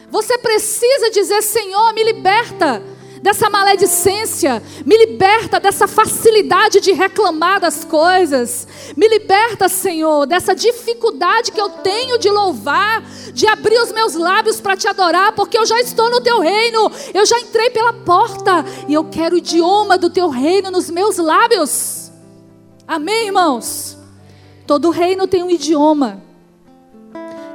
Você 0.09 0.37
precisa 0.39 1.11
dizer: 1.11 1.43
Senhor, 1.43 1.93
me 1.93 2.03
liberta 2.03 2.81
dessa 3.21 3.49
maledicência, 3.49 4.61
me 4.85 4.97
liberta 4.97 5.59
dessa 5.59 5.87
facilidade 5.87 6.79
de 6.79 6.91
reclamar 6.91 7.59
das 7.59 7.83
coisas, 7.83 8.67
me 8.95 9.07
liberta, 9.07 9.67
Senhor, 9.67 10.25
dessa 10.25 10.55
dificuldade 10.55 11.51
que 11.51 11.59
eu 11.59 11.69
tenho 11.69 12.17
de 12.17 12.29
louvar, 12.29 13.03
de 13.33 13.47
abrir 13.47 13.79
os 13.81 13.91
meus 13.91 14.13
lábios 14.13 14.61
para 14.61 14.77
te 14.77 14.87
adorar, 14.87 15.33
porque 15.33 15.57
eu 15.57 15.65
já 15.65 15.79
estou 15.81 16.09
no 16.09 16.21
teu 16.21 16.39
reino, 16.39 16.91
eu 17.13 17.25
já 17.25 17.39
entrei 17.39 17.69
pela 17.69 17.93
porta 17.93 18.63
e 18.87 18.93
eu 18.93 19.05
quero 19.05 19.35
o 19.35 19.39
idioma 19.39 19.97
do 19.97 20.09
teu 20.09 20.29
reino 20.29 20.71
nos 20.71 20.89
meus 20.89 21.17
lábios. 21.17 22.11
Amém, 22.87 23.25
irmãos? 23.25 23.96
Todo 24.67 24.89
reino 24.89 25.25
tem 25.25 25.41
um 25.41 25.49
idioma. 25.49 26.21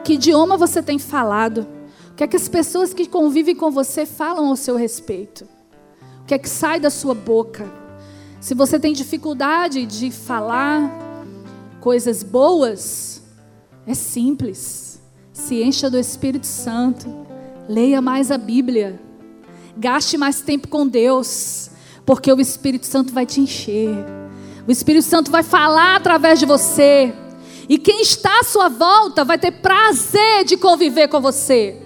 Que 0.02 0.14
idioma 0.14 0.56
você 0.56 0.82
tem 0.82 0.98
falado? 0.98 1.66
O 2.10 2.14
que 2.14 2.24
é 2.24 2.26
que 2.26 2.36
as 2.36 2.48
pessoas 2.48 2.94
que 2.94 3.06
convivem 3.06 3.54
com 3.54 3.70
você 3.70 4.06
falam 4.06 4.46
ao 4.46 4.56
seu 4.56 4.76
respeito? 4.76 5.46
O 6.22 6.24
que 6.24 6.32
é 6.32 6.38
que 6.38 6.48
sai 6.48 6.80
da 6.80 6.88
sua 6.88 7.14
boca? 7.14 7.70
Se 8.40 8.54
você 8.54 8.80
tem 8.80 8.94
dificuldade 8.94 9.84
de 9.84 10.10
falar 10.10 10.90
coisas 11.80 12.22
boas, 12.22 13.22
é 13.86 13.92
simples. 13.92 14.98
Se 15.34 15.62
encha 15.62 15.90
do 15.90 15.98
Espírito 15.98 16.46
Santo. 16.46 17.26
Leia 17.68 18.00
mais 18.00 18.30
a 18.30 18.38
Bíblia. 18.38 18.98
Gaste 19.76 20.16
mais 20.16 20.40
tempo 20.40 20.66
com 20.66 20.86
Deus, 20.86 21.70
porque 22.06 22.32
o 22.32 22.40
Espírito 22.40 22.86
Santo 22.86 23.12
vai 23.12 23.26
te 23.26 23.40
encher. 23.40 24.21
O 24.66 24.70
Espírito 24.70 25.04
Santo 25.04 25.30
vai 25.30 25.42
falar 25.42 25.96
através 25.96 26.38
de 26.38 26.46
você. 26.46 27.12
E 27.68 27.78
quem 27.78 28.02
está 28.02 28.40
à 28.40 28.44
sua 28.44 28.68
volta 28.68 29.24
vai 29.24 29.38
ter 29.38 29.50
prazer 29.50 30.44
de 30.44 30.56
conviver 30.56 31.08
com 31.08 31.20
você. 31.20 31.76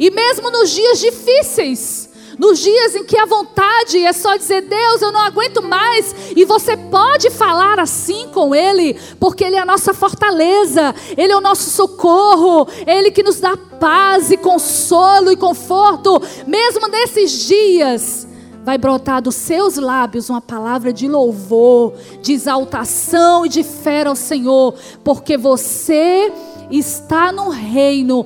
E 0.00 0.10
mesmo 0.10 0.50
nos 0.50 0.70
dias 0.70 1.00
difíceis, 1.00 2.08
nos 2.38 2.58
dias 2.60 2.94
em 2.94 3.04
que 3.04 3.16
a 3.18 3.26
vontade 3.26 3.98
é 3.98 4.12
só 4.12 4.36
dizer, 4.36 4.62
Deus, 4.62 5.02
eu 5.02 5.12
não 5.12 5.20
aguento 5.20 5.62
mais, 5.62 6.14
e 6.34 6.44
você 6.44 6.76
pode 6.76 7.30
falar 7.30 7.78
assim 7.78 8.28
com 8.32 8.54
Ele, 8.54 8.98
porque 9.20 9.44
Ele 9.44 9.56
é 9.56 9.60
a 9.60 9.66
nossa 9.66 9.92
fortaleza, 9.94 10.94
Ele 11.16 11.32
é 11.32 11.36
o 11.36 11.42
nosso 11.42 11.70
socorro, 11.70 12.66
Ele 12.86 13.10
que 13.10 13.22
nos 13.22 13.38
dá 13.38 13.56
paz 13.56 14.30
e 14.30 14.36
consolo 14.36 15.30
e 15.30 15.36
conforto, 15.36 16.20
mesmo 16.46 16.88
nesses 16.88 17.46
dias. 17.46 18.26
Vai 18.64 18.78
brotar 18.78 19.20
dos 19.20 19.34
seus 19.34 19.76
lábios 19.76 20.30
uma 20.30 20.40
palavra 20.40 20.90
de 20.90 21.06
louvor, 21.06 21.92
de 22.22 22.32
exaltação 22.32 23.44
e 23.44 23.48
de 23.48 23.62
fé 23.62 24.06
ao 24.06 24.16
Senhor, 24.16 24.74
porque 25.04 25.36
você 25.36 26.32
está 26.70 27.30
no 27.30 27.50
reino 27.50 28.24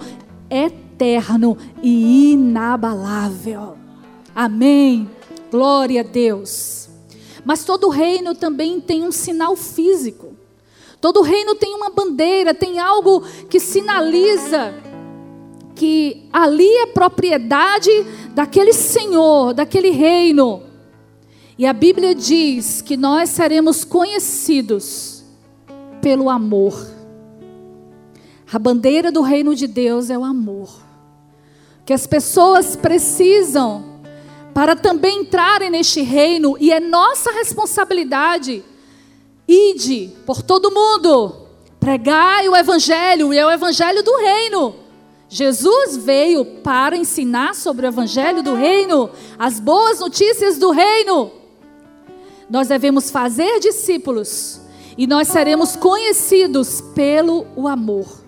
eterno 0.48 1.58
e 1.82 2.32
inabalável. 2.32 3.76
Amém. 4.32 5.10
Glória 5.50 6.02
a 6.02 6.04
Deus. 6.04 6.88
Mas 7.44 7.64
todo 7.64 7.88
reino 7.88 8.34
também 8.34 8.80
tem 8.80 9.02
um 9.02 9.10
sinal 9.10 9.56
físico. 9.56 10.36
Todo 11.00 11.22
reino 11.22 11.56
tem 11.56 11.74
uma 11.74 11.90
bandeira, 11.90 12.54
tem 12.54 12.78
algo 12.78 13.22
que 13.48 13.58
sinaliza 13.58 14.74
que 15.78 16.28
ali 16.32 16.68
é 16.78 16.86
propriedade 16.86 17.90
daquele 18.38 18.72
senhor, 18.72 19.52
daquele 19.52 19.90
reino. 19.90 20.62
E 21.58 21.66
a 21.66 21.72
Bíblia 21.72 22.14
diz 22.14 22.80
que 22.80 22.96
nós 22.96 23.30
seremos 23.30 23.82
conhecidos 23.82 25.24
pelo 26.00 26.30
amor. 26.30 26.86
A 28.52 28.56
bandeira 28.56 29.10
do 29.10 29.22
reino 29.22 29.56
de 29.56 29.66
Deus 29.66 30.08
é 30.08 30.16
o 30.16 30.22
amor 30.22 30.70
que 31.84 31.92
as 31.92 32.06
pessoas 32.06 32.76
precisam 32.76 33.98
para 34.54 34.76
também 34.76 35.22
entrarem 35.22 35.70
neste 35.70 36.02
reino, 36.02 36.56
e 36.60 36.70
é 36.70 36.78
nossa 36.78 37.32
responsabilidade. 37.32 38.62
Ide 39.48 40.12
por 40.24 40.42
todo 40.42 40.70
mundo, 40.70 41.34
pregai 41.80 42.48
o 42.48 42.54
evangelho, 42.54 43.34
e 43.34 43.38
é 43.38 43.44
o 43.44 43.50
evangelho 43.50 44.04
do 44.04 44.16
reino. 44.16 44.87
Jesus 45.28 45.96
veio 45.96 46.44
para 46.62 46.96
ensinar 46.96 47.54
sobre 47.54 47.86
o 47.86 47.88
evangelho 47.88 48.42
do 48.42 48.54
reino, 48.54 49.10
as 49.38 49.60
boas 49.60 50.00
notícias 50.00 50.56
do 50.56 50.70
reino. 50.70 51.30
Nós 52.48 52.68
devemos 52.68 53.10
fazer 53.10 53.60
discípulos 53.60 54.60
e 54.96 55.06
nós 55.06 55.28
seremos 55.28 55.76
conhecidos 55.76 56.80
pelo 56.94 57.46
o 57.54 57.68
amor. 57.68 58.24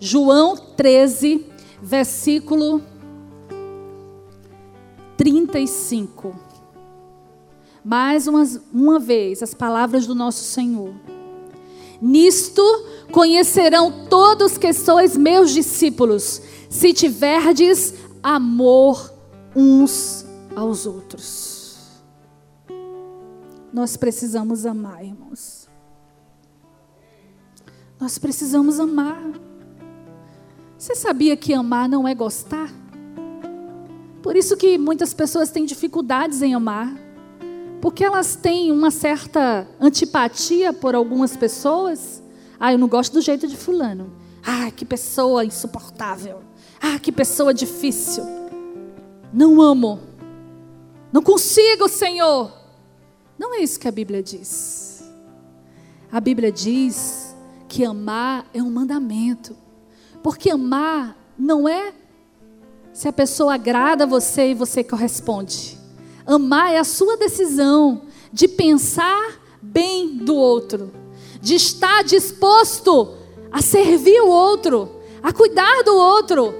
João 0.00 0.56
13, 0.56 1.44
versículo 1.82 2.82
35. 5.16 6.34
Mais 7.84 8.26
uma, 8.26 8.44
uma 8.72 8.98
vez, 8.98 9.42
as 9.42 9.52
palavras 9.52 10.06
do 10.06 10.14
nosso 10.14 10.44
Senhor. 10.44 10.94
Nisto 12.00 12.62
conhecerão 13.10 14.06
todos 14.08 14.56
que 14.56 14.72
sois 14.72 15.16
meus 15.16 15.50
discípulos, 15.50 16.40
se 16.70 16.92
tiverdes 16.92 17.94
amor 18.22 19.12
uns 19.54 20.24
aos 20.54 20.86
outros. 20.86 22.02
Nós 23.72 23.96
precisamos 23.96 24.64
amar, 24.64 25.04
irmãos. 25.04 25.68
Nós 28.00 28.18
precisamos 28.18 28.78
amar. 28.78 29.22
Você 30.76 30.94
sabia 30.94 31.36
que 31.36 31.52
amar 31.52 31.88
não 31.88 32.06
é 32.06 32.14
gostar? 32.14 32.72
Por 34.22 34.36
isso 34.36 34.56
que 34.56 34.78
muitas 34.78 35.12
pessoas 35.12 35.50
têm 35.50 35.64
dificuldades 35.64 36.42
em 36.42 36.54
amar, 36.54 36.94
porque 37.80 38.04
elas 38.04 38.36
têm 38.36 38.72
uma 38.72 38.90
certa 38.90 39.68
antipatia 39.80 40.72
por 40.72 40.94
algumas 40.94 41.36
pessoas. 41.36 42.22
Ah, 42.58 42.72
eu 42.72 42.78
não 42.78 42.88
gosto 42.88 43.12
do 43.12 43.20
jeito 43.20 43.46
de 43.46 43.56
fulano. 43.56 44.12
Ah, 44.44 44.70
que 44.70 44.84
pessoa 44.84 45.44
insuportável. 45.44 46.40
Ah, 46.80 46.98
que 46.98 47.12
pessoa 47.12 47.54
difícil. 47.54 48.24
Não 49.32 49.60
amo. 49.60 50.00
Não 51.12 51.22
consigo, 51.22 51.88
Senhor. 51.88 52.52
Não 53.38 53.54
é 53.54 53.58
isso 53.60 53.78
que 53.78 53.86
a 53.86 53.92
Bíblia 53.92 54.22
diz. 54.22 55.04
A 56.10 56.20
Bíblia 56.20 56.50
diz 56.50 57.36
que 57.68 57.84
amar 57.84 58.46
é 58.52 58.62
um 58.62 58.70
mandamento. 58.70 59.56
Porque 60.22 60.50
amar 60.50 61.16
não 61.38 61.68
é 61.68 61.92
se 62.92 63.06
a 63.06 63.12
pessoa 63.12 63.54
agrada 63.54 64.06
você 64.06 64.50
e 64.50 64.54
você 64.54 64.82
corresponde. 64.82 65.77
Amar 66.28 66.74
é 66.74 66.78
a 66.78 66.84
sua 66.84 67.16
decisão 67.16 68.02
de 68.30 68.46
pensar 68.46 69.40
bem 69.62 70.18
do 70.18 70.36
outro, 70.36 70.92
de 71.40 71.54
estar 71.54 72.04
disposto 72.04 73.14
a 73.50 73.62
servir 73.62 74.20
o 74.20 74.28
outro, 74.28 74.90
a 75.22 75.32
cuidar 75.32 75.82
do 75.84 75.96
outro, 75.96 76.54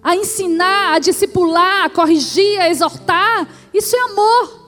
a 0.00 0.14
ensinar, 0.14 0.94
a 0.94 0.98
discipular, 1.00 1.86
a 1.86 1.90
corrigir, 1.90 2.60
a 2.60 2.70
exortar. 2.70 3.48
Isso 3.72 3.96
é 3.96 4.00
amor. 4.02 4.64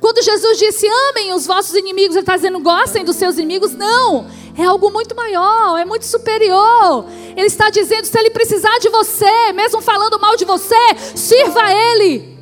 Quando 0.00 0.22
Jesus 0.22 0.58
disse 0.58 0.86
amem 1.10 1.34
os 1.34 1.46
vossos 1.46 1.74
inimigos, 1.74 2.16
ele 2.16 2.22
está 2.22 2.36
dizendo 2.36 2.60
gostem 2.60 3.04
dos 3.04 3.16
seus 3.16 3.36
inimigos. 3.36 3.74
Não, 3.74 4.26
é 4.56 4.64
algo 4.64 4.90
muito 4.90 5.14
maior, 5.14 5.76
é 5.78 5.84
muito 5.84 6.06
superior. 6.06 7.06
Ele 7.36 7.46
está 7.46 7.68
dizendo: 7.70 8.06
se 8.06 8.18
ele 8.18 8.30
precisar 8.30 8.78
de 8.78 8.88
você, 8.88 9.52
mesmo 9.52 9.80
falando 9.80 10.18
mal 10.18 10.36
de 10.36 10.44
você, 10.44 10.74
sirva 11.14 11.62
a 11.62 11.72
ele. 11.72 12.36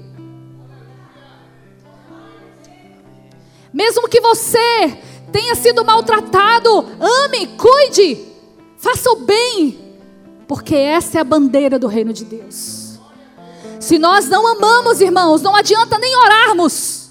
Mesmo 3.72 4.08
que 4.08 4.20
você 4.20 4.96
tenha 5.32 5.56
sido 5.56 5.84
maltratado, 5.84 6.86
ame, 7.00 7.48
cuide, 7.58 8.24
faça 8.78 9.10
o 9.10 9.16
bem, 9.16 9.98
porque 10.46 10.76
essa 10.76 11.18
é 11.18 11.20
a 11.20 11.24
bandeira 11.24 11.76
do 11.76 11.88
reino 11.88 12.12
de 12.12 12.24
Deus. 12.24 13.00
Se 13.80 13.98
nós 13.98 14.28
não 14.28 14.46
amamos, 14.46 15.00
irmãos, 15.00 15.42
não 15.42 15.56
adianta 15.56 15.98
nem 15.98 16.16
orarmos, 16.16 17.10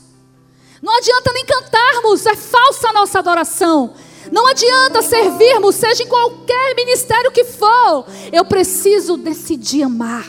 não 0.82 0.96
adianta 0.98 1.34
nem 1.34 1.46
cantarmos, 1.46 2.26
é 2.26 2.36
falsa 2.36 2.90
a 2.90 2.94
nossa 2.94 3.20
adoração, 3.20 3.94
não 4.34 4.48
adianta 4.48 5.04
servirmos, 5.04 5.76
seja 5.76 6.02
em 6.02 6.08
qualquer 6.08 6.76
ministério 6.76 7.32
que 7.32 7.44
for. 7.44 8.04
Eu 8.32 8.44
preciso 8.44 9.16
decidir 9.16 9.84
amar. 9.84 10.28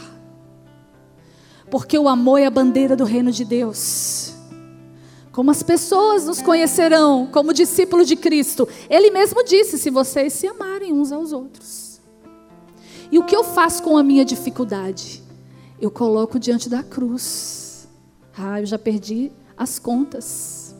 Porque 1.70 1.98
o 1.98 2.06
amor 2.06 2.38
é 2.38 2.44
a 2.44 2.50
bandeira 2.50 2.94
do 2.94 3.04
reino 3.04 3.32
de 3.32 3.46
Deus. 3.46 4.34
Como 5.32 5.50
as 5.50 5.62
pessoas 5.62 6.26
nos 6.26 6.42
conhecerão 6.42 7.26
como 7.32 7.54
discípulos 7.54 8.06
de 8.06 8.14
Cristo. 8.14 8.68
Ele 8.90 9.10
mesmo 9.10 9.42
disse: 9.42 9.78
se 9.78 9.88
vocês 9.88 10.34
se 10.34 10.46
amarem 10.46 10.92
uns 10.92 11.10
aos 11.10 11.32
outros. 11.32 11.98
E 13.10 13.18
o 13.18 13.24
que 13.24 13.34
eu 13.34 13.42
faço 13.42 13.82
com 13.82 13.96
a 13.96 14.02
minha 14.02 14.24
dificuldade? 14.24 15.22
Eu 15.80 15.90
coloco 15.90 16.38
diante 16.38 16.68
da 16.68 16.82
cruz. 16.82 17.88
Ah, 18.36 18.60
eu 18.60 18.66
já 18.66 18.78
perdi 18.78 19.32
as 19.56 19.78
contas 19.78 20.74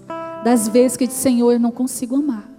das 0.44 0.68
vezes 0.68 0.94
que 0.94 1.06
disse: 1.06 1.22
Senhor, 1.22 1.52
eu 1.52 1.58
não 1.58 1.70
consigo 1.70 2.16
amar 2.16 2.53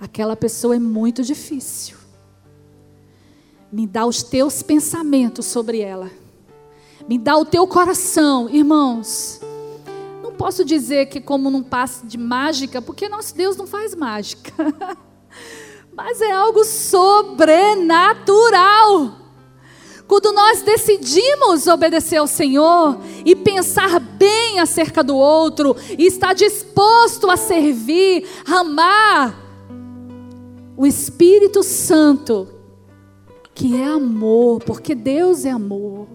aquela 0.00 0.36
pessoa 0.36 0.76
é 0.76 0.78
muito 0.78 1.22
difícil. 1.22 1.96
Me 3.72 3.86
dá 3.86 4.06
os 4.06 4.22
teus 4.22 4.62
pensamentos 4.62 5.46
sobre 5.46 5.80
ela. 5.80 6.10
Me 7.08 7.18
dá 7.18 7.36
o 7.36 7.44
teu 7.44 7.66
coração, 7.66 8.48
irmãos. 8.48 9.40
Não 10.22 10.32
posso 10.32 10.64
dizer 10.64 11.06
que 11.06 11.20
como 11.20 11.50
num 11.50 11.62
passe 11.62 12.06
de 12.06 12.16
mágica, 12.16 12.80
porque 12.80 13.08
nosso 13.08 13.34
Deus 13.34 13.56
não 13.56 13.66
faz 13.66 13.94
mágica. 13.94 14.52
Mas 15.94 16.20
é 16.20 16.32
algo 16.32 16.64
sobrenatural. 16.64 19.24
Quando 20.06 20.32
nós 20.32 20.62
decidimos 20.62 21.66
obedecer 21.66 22.18
ao 22.18 22.26
Senhor 22.26 22.98
e 23.24 23.34
pensar 23.34 23.98
bem 23.98 24.60
acerca 24.60 25.02
do 25.02 25.16
outro, 25.16 25.74
e 25.98 26.06
estar 26.06 26.34
disposto 26.34 27.30
a 27.30 27.36
servir, 27.36 28.28
amar, 28.46 29.43
o 30.76 30.86
Espírito 30.86 31.62
Santo, 31.62 32.48
que 33.54 33.76
é 33.76 33.86
amor, 33.86 34.62
porque 34.64 34.94
Deus 34.94 35.44
é 35.44 35.50
amor, 35.50 36.08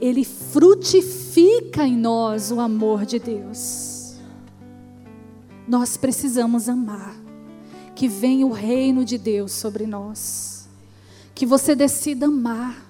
ele 0.00 0.24
frutifica 0.24 1.86
em 1.86 1.96
nós 1.96 2.50
o 2.50 2.60
amor 2.60 3.04
de 3.04 3.18
Deus. 3.18 4.14
Nós 5.66 5.96
precisamos 5.96 6.68
amar, 6.68 7.16
que 7.94 8.08
venha 8.08 8.46
o 8.46 8.52
reino 8.52 9.04
de 9.04 9.18
Deus 9.18 9.52
sobre 9.52 9.86
nós, 9.86 10.68
que 11.34 11.46
você 11.46 11.74
decida 11.74 12.26
amar 12.26 12.88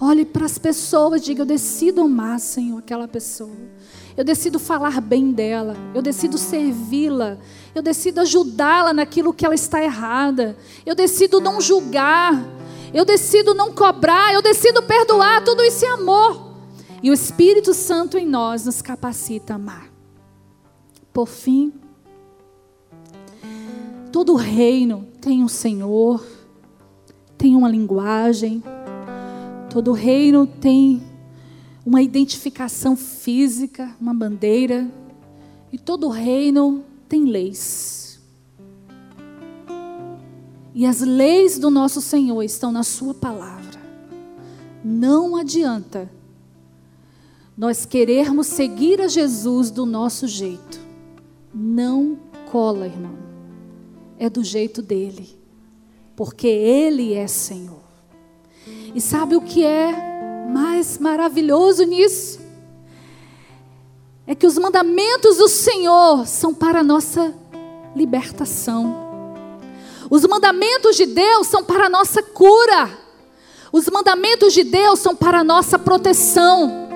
Olhe 0.00 0.24
para 0.24 0.46
as 0.46 0.58
pessoas, 0.58 1.22
diga: 1.22 1.42
Eu 1.42 1.46
decido 1.46 2.02
amar, 2.02 2.38
Senhor, 2.38 2.78
aquela 2.78 3.08
pessoa. 3.08 3.56
Eu 4.16 4.24
decido 4.24 4.58
falar 4.58 5.00
bem 5.00 5.32
dela. 5.32 5.76
Eu 5.94 6.00
decido 6.00 6.38
servi-la. 6.38 7.38
Eu 7.78 7.82
decido 7.82 8.20
ajudá-la 8.20 8.92
naquilo 8.92 9.32
que 9.32 9.44
ela 9.44 9.54
está 9.54 9.82
errada. 9.82 10.56
Eu 10.84 10.94
decido 10.94 11.40
não 11.40 11.60
julgar. 11.60 12.34
Eu 12.92 13.04
decido 13.04 13.54
não 13.54 13.72
cobrar. 13.72 14.32
Eu 14.32 14.42
decido 14.42 14.82
perdoar. 14.82 15.44
Tudo 15.44 15.62
isso 15.62 15.84
é 15.84 15.88
amor. 15.88 16.54
E 17.02 17.10
o 17.10 17.14
Espírito 17.14 17.72
Santo 17.72 18.18
em 18.18 18.26
nós 18.26 18.64
nos 18.64 18.82
capacita 18.82 19.52
a 19.52 19.56
amar. 19.56 19.88
Por 21.12 21.26
fim, 21.26 21.72
todo 24.12 24.34
reino 24.34 25.06
tem 25.20 25.42
um 25.42 25.48
Senhor, 25.48 26.24
tem 27.36 27.56
uma 27.56 27.68
linguagem 27.68 28.62
Todo 29.70 29.92
reino 29.92 30.46
tem 30.46 31.02
uma 31.84 32.00
identificação 32.00 32.96
física, 32.96 33.94
uma 34.00 34.14
bandeira, 34.14 34.90
e 35.70 35.76
todo 35.76 36.08
reino 36.08 36.84
tem 37.08 37.24
leis. 37.24 38.20
E 40.74 40.86
as 40.86 41.00
leis 41.00 41.58
do 41.58 41.70
nosso 41.70 42.00
Senhor 42.00 42.42
estão 42.42 42.70
na 42.70 42.82
Sua 42.82 43.14
palavra. 43.14 43.80
Não 44.84 45.34
adianta 45.34 46.10
nós 47.56 47.84
querermos 47.84 48.46
seguir 48.46 49.00
a 49.00 49.08
Jesus 49.08 49.70
do 49.70 49.84
nosso 49.84 50.28
jeito. 50.28 50.78
Não 51.52 52.16
cola, 52.52 52.86
irmão. 52.86 53.16
É 54.18 54.30
do 54.30 54.44
jeito 54.44 54.80
dele. 54.80 55.36
Porque 56.14 56.46
Ele 56.46 57.14
é 57.14 57.26
Senhor. 57.26 57.82
E 58.94 59.00
sabe 59.00 59.34
o 59.34 59.40
que 59.40 59.64
é 59.64 60.46
mais 60.48 60.98
maravilhoso 60.98 61.84
nisso? 61.84 62.47
É 64.28 64.34
que 64.34 64.46
os 64.46 64.58
mandamentos 64.58 65.38
do 65.38 65.48
Senhor 65.48 66.26
são 66.26 66.52
para 66.52 66.80
a 66.80 66.84
nossa 66.84 67.34
libertação. 67.96 69.08
Os 70.10 70.22
mandamentos 70.26 70.96
de 70.96 71.06
Deus 71.06 71.46
são 71.46 71.64
para 71.64 71.86
a 71.86 71.88
nossa 71.88 72.22
cura. 72.22 72.90
Os 73.72 73.88
mandamentos 73.88 74.52
de 74.52 74.64
Deus 74.64 74.98
são 74.98 75.16
para 75.16 75.40
a 75.40 75.44
nossa 75.44 75.78
proteção. 75.78 76.88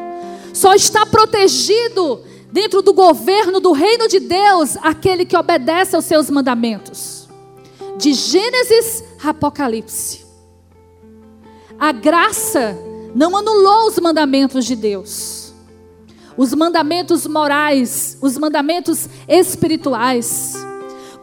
Só 0.53 0.75
está 0.75 1.07
protegido 1.07 2.21
dentro 2.53 2.83
do 2.83 2.93
governo 2.93 3.61
do 3.61 3.73
reino 3.73 4.07
de 4.09 4.21
Deus 4.21 4.77
aquele 4.83 5.25
que 5.25 5.35
obedece 5.37 5.97
aos 5.97 6.05
seus 6.05 6.29
mandamentos. 6.29 7.31
De 7.97 8.13
Gênesis 8.13 9.03
a 9.25 9.31
Apocalipse. 9.31 10.27
A 11.79 11.93
graça 11.93 12.77
não 13.15 13.35
anulou 13.35 13.87
os 13.87 13.99
mandamentos 13.99 14.67
de 14.67 14.77
Deus. 14.77 15.42
Os 16.37 16.55
mandamentos 16.55 17.27
morais, 17.27 18.17
os 18.21 18.39
mandamentos 18.39 19.09
espirituais. 19.29 20.55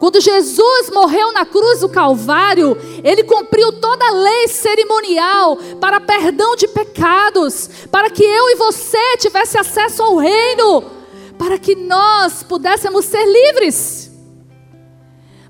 Quando 0.00 0.18
Jesus 0.18 0.88
morreu 0.90 1.30
na 1.32 1.44
cruz 1.44 1.80
do 1.80 1.88
Calvário, 1.88 2.74
ele 3.04 3.22
cumpriu 3.22 3.70
toda 3.72 4.02
a 4.02 4.12
lei 4.12 4.48
cerimonial 4.48 5.58
para 5.78 6.00
perdão 6.00 6.56
de 6.56 6.66
pecados, 6.68 7.68
para 7.90 8.08
que 8.08 8.24
eu 8.24 8.48
e 8.48 8.54
você 8.56 9.18
tivesse 9.18 9.58
acesso 9.58 10.02
ao 10.02 10.16
reino, 10.16 10.84
para 11.36 11.58
que 11.58 11.74
nós 11.74 12.42
pudéssemos 12.42 13.04
ser 13.04 13.26
livres. 13.26 14.10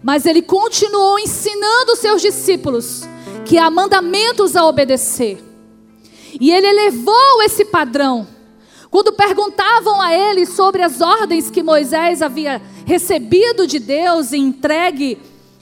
Mas 0.02 0.26
ele 0.26 0.42
continuou 0.42 1.18
ensinando 1.20 1.94
seus 1.94 2.20
discípulos 2.20 3.02
que 3.44 3.56
há 3.56 3.70
mandamentos 3.70 4.56
a 4.56 4.66
obedecer. 4.66 5.40
E 6.40 6.50
ele 6.50 6.66
elevou 6.66 7.42
esse 7.42 7.64
padrão. 7.64 8.26
Quando 8.90 9.12
perguntavam 9.12 10.00
a 10.00 10.12
ele 10.12 10.44
sobre 10.44 10.82
as 10.82 11.00
ordens 11.00 11.50
que 11.50 11.62
Moisés 11.62 12.20
havia 12.20 12.60
recebido 12.84 13.66
de 13.66 13.78
Deus 13.78 14.32
e 14.32 14.38
entregue 14.38 15.16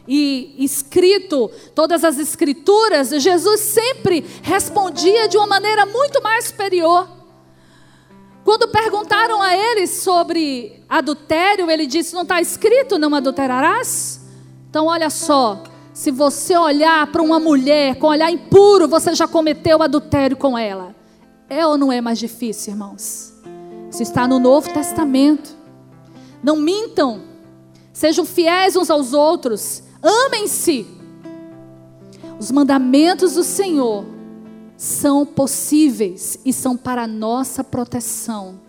e 0.07 0.55
escrito 0.59 1.51
todas 1.75 2.03
as 2.03 2.19
escrituras, 2.19 3.11
Jesus 3.11 3.61
sempre 3.61 4.25
respondia 4.43 5.29
de 5.29 5.37
uma 5.37 5.47
maneira 5.47 5.85
muito 5.85 6.23
mais 6.23 6.47
superior. 6.47 7.07
Quando 8.43 8.69
perguntaram 8.69 9.43
a 9.43 9.55
ele 9.55 9.87
sobre 9.87 10.83
adultério, 10.89 11.71
ele 11.71 11.87
disse: 11.87 12.15
Não 12.15 12.23
está 12.23 12.41
escrito, 12.41 12.99
não 12.99 13.15
adulterarás? 13.15 14.23
Então, 14.71 14.87
olha 14.87 15.11
só, 15.11 15.63
se 15.93 16.11
você 16.11 16.57
olhar 16.57 17.07
para 17.09 17.21
uma 17.21 17.39
mulher 17.39 17.97
com 17.97 18.07
olhar 18.07 18.31
impuro, 18.31 18.89
você 18.89 19.15
já 19.15 19.29
cometeu 19.29 19.83
adultério 19.83 20.35
com 20.35 20.57
ela. 20.57 20.98
É 21.49 21.67
ou 21.67 21.79
não 21.79 21.91
é 21.91 22.01
mais 22.01 22.19
difícil, 22.19 22.75
irmãos? 22.75 23.33
Isso 23.91 24.03
está 24.03 24.29
no 24.29 24.39
Novo 24.39 24.71
Testamento. 24.73 25.57
Não 26.43 26.57
mintam. 26.57 27.23
Sejam 27.93 28.25
fiéis 28.25 28.77
uns 28.77 28.91
aos 28.91 29.15
outros. 29.15 29.83
Amem-se. 30.03 30.87
Os 32.39 32.51
mandamentos 32.51 33.35
do 33.35 33.43
Senhor 33.43 34.05
são 34.77 35.25
possíveis 35.25 36.39
e 36.45 36.53
são 36.53 36.77
para 36.77 37.07
nossa 37.07 37.65
proteção. 37.65 38.61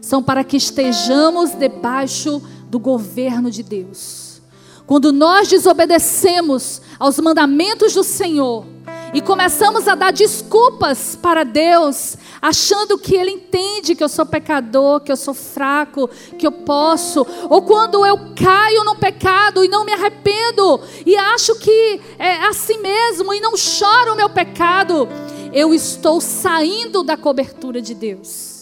São 0.00 0.22
para 0.22 0.42
que 0.42 0.56
estejamos 0.56 1.52
debaixo 1.52 2.42
do 2.68 2.78
governo 2.78 3.50
de 3.50 3.62
Deus. 3.62 4.40
Quando 4.86 5.12
nós 5.12 5.48
desobedecemos 5.48 6.80
aos 6.98 7.18
mandamentos 7.20 7.94
do 7.94 8.02
Senhor 8.02 8.73
e 9.14 9.20
começamos 9.20 9.86
a 9.86 9.94
dar 9.94 10.12
desculpas 10.12 11.14
para 11.14 11.44
Deus, 11.44 12.16
achando 12.42 12.98
que 12.98 13.14
Ele 13.14 13.30
entende 13.30 13.94
que 13.94 14.02
eu 14.02 14.08
sou 14.08 14.26
pecador, 14.26 15.00
que 15.00 15.12
eu 15.12 15.16
sou 15.16 15.32
fraco, 15.32 16.10
que 16.36 16.44
eu 16.44 16.50
posso, 16.50 17.24
ou 17.48 17.62
quando 17.62 18.04
eu 18.04 18.18
caio 18.34 18.82
no 18.82 18.96
pecado 18.96 19.64
e 19.64 19.68
não 19.68 19.84
me 19.84 19.92
arrependo 19.92 20.80
e 21.06 21.16
acho 21.16 21.54
que 21.56 22.00
é 22.18 22.44
assim 22.46 22.78
mesmo 22.78 23.32
e 23.32 23.40
não 23.40 23.56
choro 23.56 24.14
o 24.14 24.16
meu 24.16 24.28
pecado, 24.28 25.08
eu 25.52 25.72
estou 25.72 26.20
saindo 26.20 27.04
da 27.04 27.16
cobertura 27.16 27.80
de 27.80 27.94
Deus. 27.94 28.53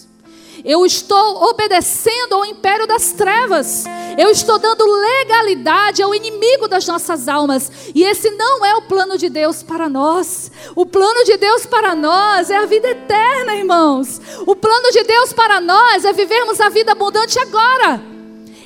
Eu 0.65 0.85
estou 0.85 1.49
obedecendo 1.49 2.35
ao 2.35 2.45
império 2.45 2.87
das 2.87 3.11
trevas. 3.11 3.83
Eu 4.17 4.29
estou 4.29 4.57
dando 4.57 4.85
legalidade 4.85 6.01
ao 6.01 6.15
inimigo 6.15 6.69
das 6.69 6.87
nossas 6.87 7.27
almas. 7.27 7.69
E 7.93 8.03
esse 8.03 8.29
não 8.31 8.65
é 8.65 8.73
o 8.75 8.83
plano 8.83 9.17
de 9.17 9.27
Deus 9.27 9.61
para 9.61 9.89
nós. 9.89 10.49
O 10.73 10.85
plano 10.85 11.25
de 11.25 11.35
Deus 11.35 11.65
para 11.65 11.93
nós 11.93 12.49
é 12.49 12.55
a 12.55 12.65
vida 12.65 12.87
eterna, 12.87 13.55
irmãos. 13.55 14.21
O 14.47 14.55
plano 14.55 14.89
de 14.91 15.03
Deus 15.03 15.33
para 15.33 15.59
nós 15.59 16.05
é 16.05 16.13
vivermos 16.13 16.61
a 16.61 16.69
vida 16.69 16.93
abundante 16.93 17.37
agora. 17.39 18.01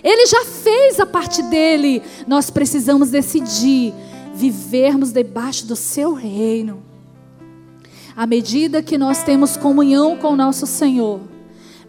Ele 0.03 0.27
já 0.27 0.45
fez 0.45 0.99
a 0.99 1.05
parte 1.05 1.41
dele. 1.41 2.03
Nós 2.27 2.51
precisamos 2.51 3.09
decidir 3.09 3.91
vivermos 4.35 5.11
debaixo 5.11 5.65
do 5.65 5.75
seu 5.75 6.13
reino. 6.13 6.85
À 8.15 8.27
medida 8.27 8.83
que 8.83 8.99
nós 8.99 9.23
temos 9.23 9.57
comunhão 9.57 10.15
com 10.15 10.29
o 10.29 10.35
nosso 10.35 10.67
Senhor, 10.67 11.21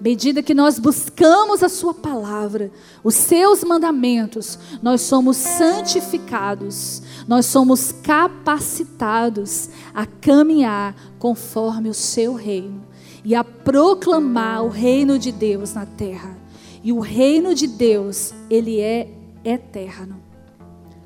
medida 0.00 0.42
que 0.42 0.54
nós 0.54 0.78
buscamos 0.78 1.62
a 1.62 1.68
Sua 1.68 1.92
palavra, 1.92 2.70
os 3.02 3.14
Seus 3.14 3.64
mandamentos, 3.64 4.58
nós 4.82 5.00
somos 5.02 5.36
santificados, 5.36 7.02
nós 7.26 7.46
somos 7.46 7.92
capacitados 7.92 9.68
a 9.94 10.06
caminhar 10.06 10.94
conforme 11.18 11.88
o 11.88 11.94
Seu 11.94 12.34
reino 12.34 12.86
e 13.24 13.34
a 13.34 13.42
proclamar 13.42 14.64
o 14.64 14.68
reino 14.68 15.18
de 15.18 15.32
Deus 15.32 15.74
na 15.74 15.84
terra. 15.84 16.38
E 16.82 16.92
o 16.92 17.00
reino 17.00 17.54
de 17.54 17.66
Deus, 17.66 18.32
ele 18.48 18.80
é 18.80 19.10
eterno. 19.44 20.22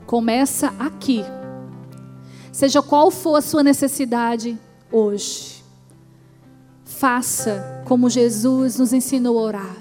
Começa 0.06 0.74
aqui. 0.78 1.24
Seja 2.52 2.82
qual 2.82 3.10
for 3.10 3.36
a 3.36 3.40
sua 3.40 3.62
necessidade 3.62 4.58
hoje 4.90 5.51
faça 7.02 7.82
como 7.84 8.08
Jesus 8.08 8.78
nos 8.78 8.92
ensinou 8.92 9.36
a 9.36 9.42
orar. 9.42 9.76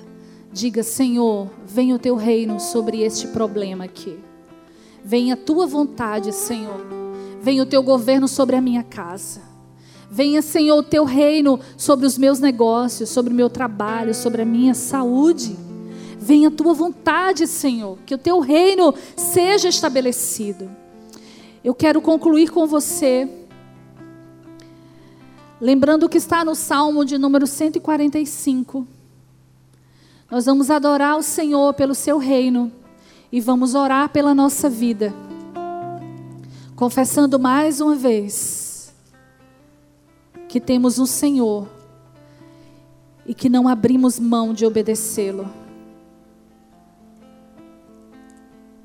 Diga, 0.52 0.82
Senhor, 0.82 1.52
venha 1.68 1.96
o 1.96 2.00
teu 2.00 2.16
reino 2.16 2.60
sobre 2.60 3.04
este 3.04 3.28
problema 3.28 3.84
aqui. 3.84 4.18
Venha 5.06 5.36
a 5.36 5.38
tua 5.38 5.68
vontade, 5.68 6.34
Senhor. 6.34 6.84
Venha 7.40 7.62
o 7.62 7.66
teu 7.68 7.84
governo 7.84 8.28
sobre 8.28 8.56
a 8.56 8.62
minha 8.62 8.82
casa. 8.82 9.40
Venha, 10.10 10.42
Senhor, 10.42 10.76
o 10.80 10.82
teu 10.82 11.06
reino 11.06 11.60
sobre 11.78 12.08
os 12.08 12.18
meus 12.18 12.40
negócios, 12.40 13.10
sobre 13.10 13.32
o 13.32 13.36
meu 13.36 13.52
trabalho, 13.52 14.16
sobre 14.16 14.42
a 14.42 14.46
minha 14.46 14.74
saúde. 14.74 15.56
Venha 16.18 16.48
a 16.48 16.52
tua 16.52 16.74
vontade, 16.74 17.46
Senhor, 17.46 18.00
que 18.04 18.16
o 18.16 18.18
teu 18.18 18.40
reino 18.40 18.96
seja 19.16 19.70
estabelecido. 19.70 20.72
Eu 21.64 21.76
quero 21.76 22.02
concluir 22.02 22.50
com 22.50 22.66
você, 22.66 23.30
lembrando 25.62 26.10
que 26.10 26.18
está 26.18 26.44
no 26.44 26.56
Salmo 26.56 27.06
de 27.06 27.20
número 27.20 27.46
145. 27.46 28.88
Nós 30.30 30.46
vamos 30.46 30.72
adorar 30.72 31.16
o 31.18 31.22
Senhor 31.22 31.74
pelo 31.76 31.94
seu 31.94 32.18
reino 32.18 32.72
e 33.32 33.40
vamos 33.40 33.76
orar 33.76 34.10
pela 34.10 34.34
nossa 34.34 34.68
vida, 34.70 35.14
confessando 36.76 37.40
mais 37.40 37.80
uma 37.80 37.96
vez 37.96 38.92
que 40.50 40.60
temos 40.60 40.98
um 40.98 41.06
Senhor 41.06 41.70
e 43.26 43.34
que 43.36 43.48
não 43.48 43.68
abrimos 43.68 44.20
mão 44.20 44.54
de 44.54 44.66
obedecê-lo. 44.66 45.48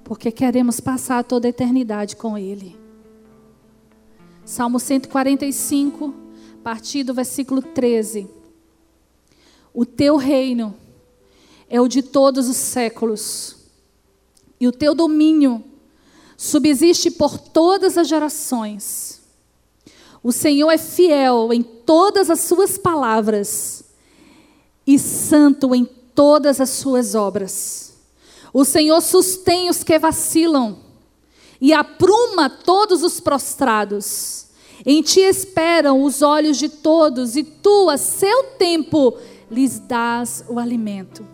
Porque 0.04 0.30
queremos 0.30 0.78
passar 0.78 1.24
toda 1.24 1.48
a 1.48 1.50
eternidade 1.50 2.14
com 2.14 2.36
Ele. 2.36 2.76
Salmo 4.44 4.78
145, 4.78 6.14
a 6.14 6.25
partir 6.66 7.04
do 7.04 7.14
versículo 7.14 7.62
13. 7.62 8.28
O 9.72 9.86
teu 9.86 10.16
reino 10.16 10.74
é 11.70 11.80
o 11.80 11.86
de 11.86 12.02
todos 12.02 12.48
os 12.48 12.56
séculos 12.56 13.54
e 14.58 14.66
o 14.66 14.72
teu 14.72 14.92
domínio 14.92 15.62
subsiste 16.36 17.08
por 17.12 17.38
todas 17.38 17.96
as 17.96 18.08
gerações. 18.08 19.22
O 20.24 20.32
Senhor 20.32 20.68
é 20.72 20.76
fiel 20.76 21.52
em 21.52 21.62
todas 21.62 22.30
as 22.30 22.40
suas 22.40 22.76
palavras 22.76 23.84
e 24.84 24.98
santo 24.98 25.72
em 25.72 25.84
todas 25.84 26.60
as 26.60 26.70
suas 26.70 27.14
obras. 27.14 27.94
O 28.52 28.64
Senhor 28.64 29.00
sustém 29.02 29.70
os 29.70 29.84
que 29.84 30.00
vacilam 30.00 30.80
e 31.60 31.72
apruma 31.72 32.50
todos 32.50 33.04
os 33.04 33.20
prostrados. 33.20 34.45
Em 34.86 35.02
ti 35.02 35.18
esperam 35.18 36.04
os 36.04 36.22
olhos 36.22 36.56
de 36.56 36.68
todos 36.68 37.34
e 37.34 37.42
tu, 37.42 37.90
a 37.90 37.98
seu 37.98 38.44
tempo, 38.56 39.14
lhes 39.50 39.80
dás 39.80 40.44
o 40.48 40.60
alimento. 40.60 41.26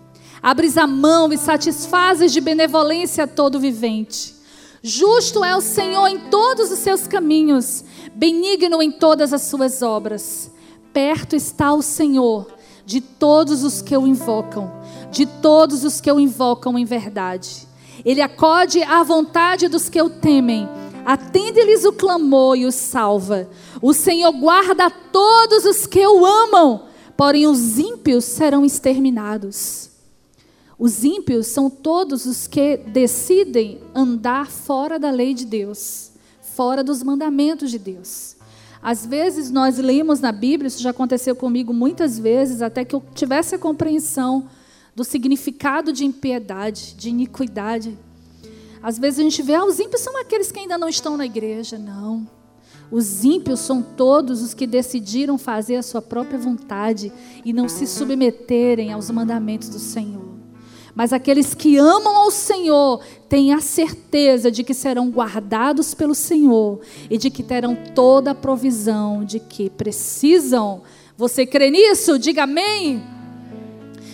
Abres 0.42 0.78
a 0.78 0.86
mão 0.86 1.30
e 1.30 1.36
satisfazes 1.36 2.32
de 2.32 2.40
benevolência 2.40 3.26
todo 3.26 3.61
vivente. 3.61 4.34
Justo 4.82 5.44
é 5.44 5.55
o 5.55 5.61
Senhor 5.61 6.09
em 6.09 6.18
todos 6.30 6.72
os 6.72 6.78
seus 6.78 7.07
caminhos, 7.07 7.84
benigno 8.14 8.82
em 8.82 8.90
todas 8.90 9.34
as 9.34 9.42
suas 9.42 9.82
obras. 9.82 10.50
Perto 10.92 11.36
está 11.36 11.74
o 11.74 11.82
Senhor 11.82 12.46
de 12.86 13.00
todos 13.00 13.62
os 13.62 13.82
que 13.82 13.96
o 13.96 14.07
invocam, 14.07 14.72
de 15.11 15.26
todos 15.26 15.84
os 15.84 16.00
que 16.00 16.11
o 16.11 16.18
invocam 16.18 16.78
em 16.78 16.84
verdade. 16.84 17.68
Ele 18.05 18.20
acode 18.20 18.82
à 18.82 19.03
vontade 19.03 19.68
dos 19.68 19.88
que 19.88 20.00
o 20.00 20.11
temem, 20.11 20.68
atende-lhes 21.05 21.84
o 21.84 21.92
clamor 21.92 22.57
e 22.57 22.66
os 22.66 22.74
salva. 22.74 23.48
O 23.80 23.92
Senhor 23.92 24.32
guarda 24.32 24.90
todos 24.90 25.64
os 25.64 25.86
que 25.86 26.07
o 26.07 26.24
amam, 26.24 26.84
porém 27.16 27.46
os 27.46 27.78
ímpios 27.78 28.24
serão 28.24 28.64
exterminados. 28.64 29.90
Os 30.78 31.05
ímpios 31.05 31.46
são 31.46 31.70
todos 31.70 32.26
os 32.26 32.46
que 32.46 32.76
decidem 32.76 33.80
andar 33.94 34.50
fora 34.50 34.98
da 34.98 35.11
lei 35.11 35.32
de 35.32 35.44
Deus, 35.44 36.11
fora 36.40 36.82
dos 36.82 37.03
mandamentos 37.03 37.70
de 37.70 37.78
Deus. 37.78 38.36
Às 38.82 39.07
vezes 39.07 39.48
nós 39.48 39.78
lemos 39.78 40.18
na 40.18 40.32
Bíblia, 40.32 40.66
isso 40.66 40.82
já 40.82 40.90
aconteceu 40.90 41.36
comigo 41.36 41.72
muitas 41.72 42.18
vezes, 42.18 42.61
até 42.61 42.84
que 42.84 42.96
eu 42.96 43.03
tivesse 43.14 43.55
a 43.55 43.59
compreensão 43.59 44.48
do 44.94 45.05
significado 45.05 45.92
de 45.92 46.05
impiedade, 46.05 46.94
de 46.94 47.09
iniquidade. 47.09 47.96
Às 48.83 48.99
vezes 48.99 49.20
a 49.20 49.22
gente 49.22 49.43
vê, 49.43 49.55
ah, 49.55 49.64
os 49.64 49.78
ímpios 49.78 50.01
são 50.01 50.18
aqueles 50.20 50.51
que 50.51 50.59
ainda 50.59 50.76
não 50.76 50.89
estão 50.89 51.16
na 51.16 51.24
igreja. 51.24 51.78
Não. 51.78 52.28
Os 52.91 53.24
ímpios 53.24 53.61
são 53.61 53.80
todos 53.80 54.43
os 54.43 54.53
que 54.53 54.66
decidiram 54.66 55.39
fazer 55.39 55.76
a 55.76 55.83
sua 55.83 56.03
própria 56.03 56.39
vontade 56.39 57.11
e 57.45 57.53
não 57.53 57.68
se 57.68 57.87
submeterem 57.87 58.93
aos 58.93 59.11
mandamentos 59.11 59.68
do 59.68 59.78
Senhor. 59.78 60.33
Mas 60.95 61.12
aqueles 61.12 61.55
que 61.55 61.78
amam 61.78 62.14
ao 62.14 62.30
Senhor 62.30 63.01
têm 63.28 63.55
a 63.55 63.61
certeza 63.61 64.51
de 64.51 64.62
que 64.62 64.74
serão 64.74 65.09
guardados 65.09 65.95
pelo 65.95 66.14
Senhor 66.14 66.80
e 67.09 67.16
de 67.16 67.30
que 67.30 67.43
terão 67.43 67.74
toda 67.95 68.33
a 68.33 68.35
provisão 68.35 69.24
de 69.24 69.41
que 69.41 69.70
precisam. 69.70 70.83
Você 71.16 71.47
crê 71.47 71.70
nisso? 71.70 72.18
Diga 72.18 72.43
amém. 72.43 73.03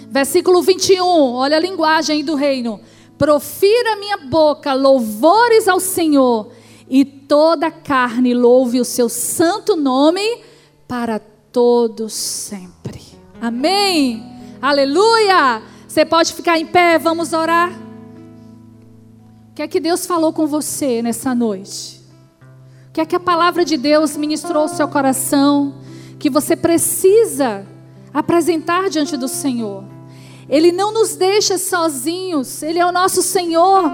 Versículo 0.09 0.63
21, 0.63 1.05
olha 1.05 1.57
a 1.57 1.61
linguagem 1.61 2.25
do 2.25 2.37
reino. 2.37 2.81
Profira 3.19 3.97
minha 3.97 4.17
boca 4.19 4.73
louvores 4.73 5.67
ao 5.67 5.81
Senhor, 5.81 6.53
e 6.89 7.05
toda 7.05 7.71
carne 7.71 8.33
louve 8.33 8.81
o 8.81 8.85
seu 8.85 9.09
santo 9.09 9.75
nome 9.77 10.23
para 10.87 11.19
todos 11.19 12.15
sempre. 12.15 13.03
Amém. 13.41 14.25
Aleluia. 14.63 15.61
Você 15.87 16.05
pode 16.05 16.33
ficar 16.33 16.59
em 16.59 16.67
pé, 16.67 16.99
vamos 16.99 17.33
orar. 17.33 17.73
O 19.51 19.55
que 19.55 19.63
é 19.63 19.69
que 19.69 19.81
Deus 19.81 20.07
falou 20.07 20.33
com 20.33 20.47
você 20.47 21.03
nessa 21.03 21.35
noite? 21.35 22.01
O 22.89 22.93
que 22.93 23.01
é 23.01 23.07
que 23.07 23.17
a 23.17 23.21
palavra 23.21 23.65
de 23.65 23.77
Deus 23.77 24.17
ministrou 24.17 24.63
ao 24.63 24.69
seu 24.69 24.87
coração? 24.87 25.75
Que 26.19 26.31
você 26.31 26.55
precisa 26.55 27.67
apresentar 28.15 28.89
diante 28.89 29.17
do 29.17 29.27
Senhor. 29.29 29.98
Ele 30.49 30.73
não 30.73 30.93
nos 30.93 31.15
deixa 31.15 31.59
sozinhos, 31.59 32.63
Ele 32.63 32.79
é 32.79 32.87
o 32.87 32.93
nosso 32.93 33.23
Senhor. 33.23 33.91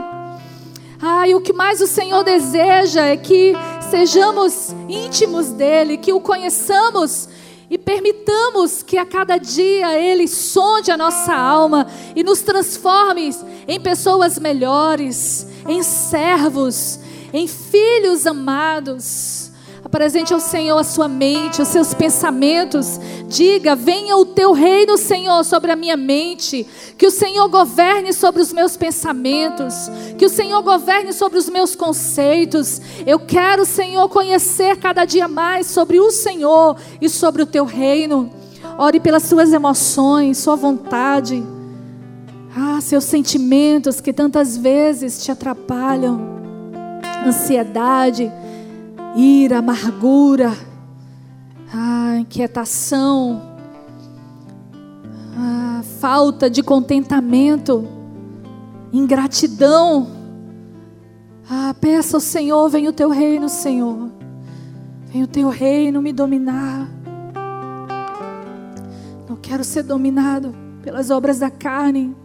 E 1.27 1.35
o 1.35 1.41
que 1.41 1.53
mais 1.53 1.81
o 1.81 1.87
Senhor 1.87 2.23
deseja 2.23 3.05
é 3.05 3.17
que 3.17 3.53
sejamos 3.91 4.75
íntimos 4.89 5.49
dEle, 5.49 5.99
que 5.99 6.13
o 6.13 6.21
conheçamos 6.21 7.29
e 7.69 7.77
permitamos 7.77 8.83
que 8.83 8.97
a 8.97 9.05
cada 9.05 9.37
dia 9.37 9.99
Ele 9.99 10.29
sonde 10.29 10.91
a 10.91 10.97
nossa 10.97 11.35
alma 11.35 11.87
e 12.15 12.23
nos 12.23 12.41
transforme 12.41 13.35
em 13.67 13.81
pessoas 13.81 14.39
melhores, 14.39 15.47
em 15.69 15.83
servos, 15.83 17.01
em 17.33 17.49
filhos 17.49 18.27
amados. 18.27 19.51
Apresente 19.85 20.33
ao 20.33 20.41
Senhor 20.41 20.79
a 20.79 20.85
sua 20.85 21.09
mente, 21.09 21.61
os 21.61 21.69
seus 21.69 21.93
pensamentos. 21.93 22.99
Diga: 23.35 23.75
venha 23.75 24.17
o 24.17 24.25
teu 24.25 24.53
reino, 24.53 24.97
Senhor, 24.97 25.43
sobre 25.43 25.73
a 25.73 25.77
minha 25.77 25.97
mente. 25.97 26.65
Que 26.97 27.09
o 27.09 27.11
Senhor 27.11 27.49
governe 27.49 28.13
sobre 28.13 28.41
os 28.41 28.53
meus 28.53 28.77
pensamentos. 28.77 29.91
Que 30.17 30.25
o 30.25 30.29
Senhor 30.29 30.63
governe 30.63 31.13
sobre 31.13 31.37
os 31.37 31.49
meus 31.49 31.75
conceitos. 31.75 32.81
Eu 33.05 33.19
quero, 33.19 33.65
Senhor, 33.65 34.09
conhecer 34.09 34.77
cada 34.77 35.05
dia 35.05 35.27
mais 35.27 35.67
sobre 35.67 35.99
o 35.99 36.13
Senhor 36.13 36.77
e 37.01 37.09
sobre 37.09 37.43
o 37.43 37.47
teu 37.47 37.65
reino. 37.65 38.31
Ore 38.79 39.01
pelas 39.01 39.25
suas 39.25 39.53
emoções, 39.53 40.39
sua 40.39 40.55
vontade. 40.55 41.43
Ah, 42.57 42.81
seus 42.81 43.03
sentimentos 43.03 44.01
que 44.01 44.13
tantas 44.13 44.57
vezes 44.57 45.25
te 45.25 45.33
atrapalham. 45.33 46.21
Ansiedade 47.27 48.31
ira, 49.17 49.59
amargura, 49.59 50.57
a 51.73 52.17
inquietação, 52.17 53.43
a 55.37 55.83
falta 56.01 56.49
de 56.49 56.63
contentamento, 56.63 57.87
ingratidão. 58.93 60.09
Ah, 61.49 61.75
peça 61.79 62.17
ao 62.17 62.21
Senhor, 62.21 62.69
vem 62.69 62.89
o 62.89 62.93
teu 62.93 63.11
reino, 63.11 63.49
Senhor. 63.49 64.11
Vem 65.13 65.23
o 65.23 65.27
teu 65.27 65.49
reino 65.49 66.01
me 66.01 66.13
dominar. 66.13 66.89
Não 69.29 69.37
quero 69.37 69.63
ser 69.63 69.83
dominado 69.83 70.55
pelas 70.83 71.11
obras 71.11 71.39
da 71.39 71.51
carne. 71.51 72.17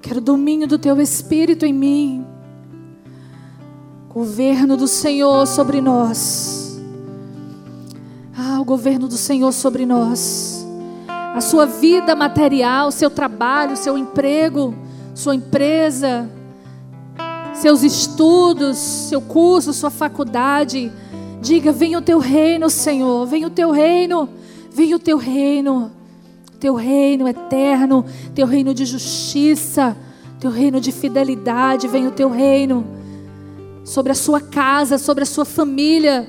Quero 0.00 0.20
domínio 0.20 0.66
do 0.66 0.78
teu 0.78 1.00
espírito 1.00 1.66
em 1.66 1.72
mim 1.72 2.36
governo 4.16 4.78
do 4.78 4.88
Senhor 4.88 5.46
sobre 5.46 5.82
nós. 5.82 6.65
Ah, 8.38 8.60
o 8.60 8.64
governo 8.66 9.08
do 9.08 9.16
Senhor 9.16 9.50
sobre 9.50 9.86
nós. 9.86 10.66
A 11.08 11.40
sua 11.40 11.64
vida 11.64 12.14
material, 12.14 12.90
seu 12.90 13.08
trabalho, 13.08 13.78
seu 13.78 13.96
emprego, 13.96 14.74
sua 15.14 15.34
empresa, 15.34 16.28
seus 17.54 17.82
estudos, 17.82 18.76
seu 18.76 19.22
curso, 19.22 19.72
sua 19.72 19.88
faculdade. 19.88 20.92
Diga: 21.40 21.72
venha 21.72 21.98
o 21.98 22.02
teu 22.02 22.18
reino, 22.18 22.68
Senhor, 22.68 23.26
venha 23.26 23.46
o 23.46 23.50
teu 23.50 23.70
reino, 23.70 24.28
venha 24.70 24.96
o 24.96 25.00
teu 25.00 25.16
reino. 25.16 25.90
Teu 26.60 26.74
reino 26.74 27.28
eterno, 27.28 28.04
teu 28.34 28.46
reino 28.46 28.72
de 28.72 28.86
justiça, 28.86 29.94
teu 30.40 30.50
reino 30.50 30.80
de 30.80 30.90
fidelidade, 30.90 31.86
vem 31.86 32.06
o 32.06 32.10
teu 32.10 32.30
reino 32.30 32.86
sobre 33.84 34.10
a 34.10 34.14
sua 34.14 34.40
casa, 34.40 34.96
sobre 34.96 35.22
a 35.22 35.26
sua 35.26 35.44
família, 35.44 36.26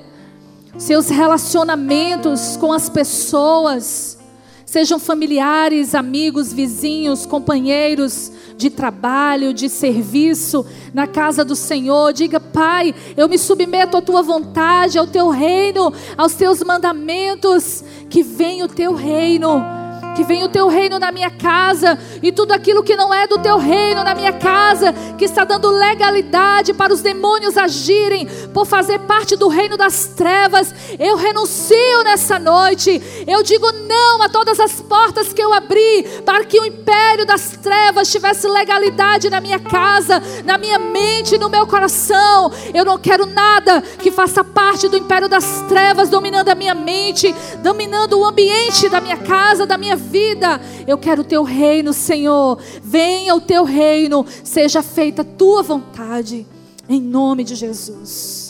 seus 0.78 1.09
relacionamentos 1.09 2.55
com 2.57 2.71
as 2.71 2.89
pessoas, 2.89 4.17
sejam 4.65 4.99
familiares, 4.99 5.95
amigos, 5.95 6.53
vizinhos, 6.53 7.25
companheiros 7.25 8.32
de 8.55 8.69
trabalho, 8.69 9.53
de 9.53 9.69
serviço 9.69 10.65
na 10.93 11.07
casa 11.07 11.43
do 11.43 11.55
Senhor. 11.55 12.13
Diga, 12.13 12.39
Pai, 12.39 12.93
eu 13.15 13.28
me 13.28 13.38
submeto 13.38 13.97
à 13.97 14.01
tua 14.01 14.21
vontade, 14.21 14.97
ao 14.97 15.07
teu 15.07 15.30
reino, 15.30 15.91
aos 16.17 16.34
teus 16.34 16.63
mandamentos, 16.63 17.84
que 18.09 18.21
venha 18.21 18.65
o 18.65 18.69
teu 18.69 18.93
reino 18.93 19.86
que 20.18 20.24
venha 20.24 20.45
o 20.45 20.49
teu 20.49 20.68
reino 20.68 20.97
na 20.97 21.12
minha 21.12 21.30
casa 21.30 21.95
e 22.24 22.32
tudo 22.32 22.51
aquilo 22.51 22.82
que 22.82 22.95
não 22.95 23.14
é 23.14 23.28
do 23.28 23.38
teu 23.38 23.60
reino 23.60 24.03
na 24.03 24.16
minha 24.16 24.34
casa, 24.34 24.91
que 25.16 25.26
está 25.26 25.43
dando 25.43 25.70
legalidade 25.70 26.74
para 26.74 26.91
os 26.91 27.01
demônios 27.01 27.55
agirem 27.55 28.28
por 28.51 28.66
fazer 28.66 28.97
parte 29.01 29.36
do 29.36 29.47
reino 29.47 29.78
das 29.78 30.08
trevas, 30.08 30.74
eu 30.97 31.16
renuncio 31.16 32.03
nessa 32.03 32.39
noite. 32.39 32.99
Eu 33.28 33.43
digo 33.43 33.72
não 33.72 34.24
a 34.24 34.28
todas 34.28 34.60
as 34.60 34.82
portas 34.82 35.32
que 35.32 35.41
eu 35.41 35.53
abri 35.53 36.03
para 36.26 36.43
que 36.43 36.60
o 36.60 36.66
império 36.66 37.24
das 37.24 37.51
trevas 37.51 38.12
tivesse 38.12 38.47
legalidade 38.47 39.30
na 39.30 39.39
minha 39.39 39.60
casa, 39.60 40.20
na 40.43 40.58
minha 40.58 40.80
mente, 40.80 41.38
no 41.38 41.47
meu 41.47 41.68
coração. 41.68 42.51
Eu 42.74 42.84
não 42.84 42.97
quero 42.97 43.28
nada 43.28 43.82
que 43.82 44.10
faça 44.10 44.43
parte 44.43 44.88
do 44.88 44.97
império 44.97 45.30
das 45.30 45.62
trevas 45.70 46.10
dominando 46.10 46.49
a 46.49 46.55
minha 46.55 46.74
mente, 46.74 47.36
dominando 47.62 48.20
o 48.20 48.26
ambiente 48.26 48.89
da 48.89 48.99
minha 48.99 49.18
casa, 49.18 49.68
da 49.68 49.78
minha 49.78 49.95
vida 49.95 50.07
vida. 50.10 50.60
Eu 50.88 50.97
quero 50.97 51.22
o 51.22 51.26
teu 51.26 51.43
reino, 51.43 51.93
Senhor. 51.93 52.60
Venha 52.82 53.36
o 53.36 53.41
teu 53.41 53.64
reino, 53.64 54.26
seja 54.43 54.82
feita 54.82 55.22
a 55.22 55.26
tua 55.26 55.62
vontade, 55.62 56.45
em 56.88 57.01
nome 57.01 57.43
de 57.43 57.55
Jesus. 57.55 58.46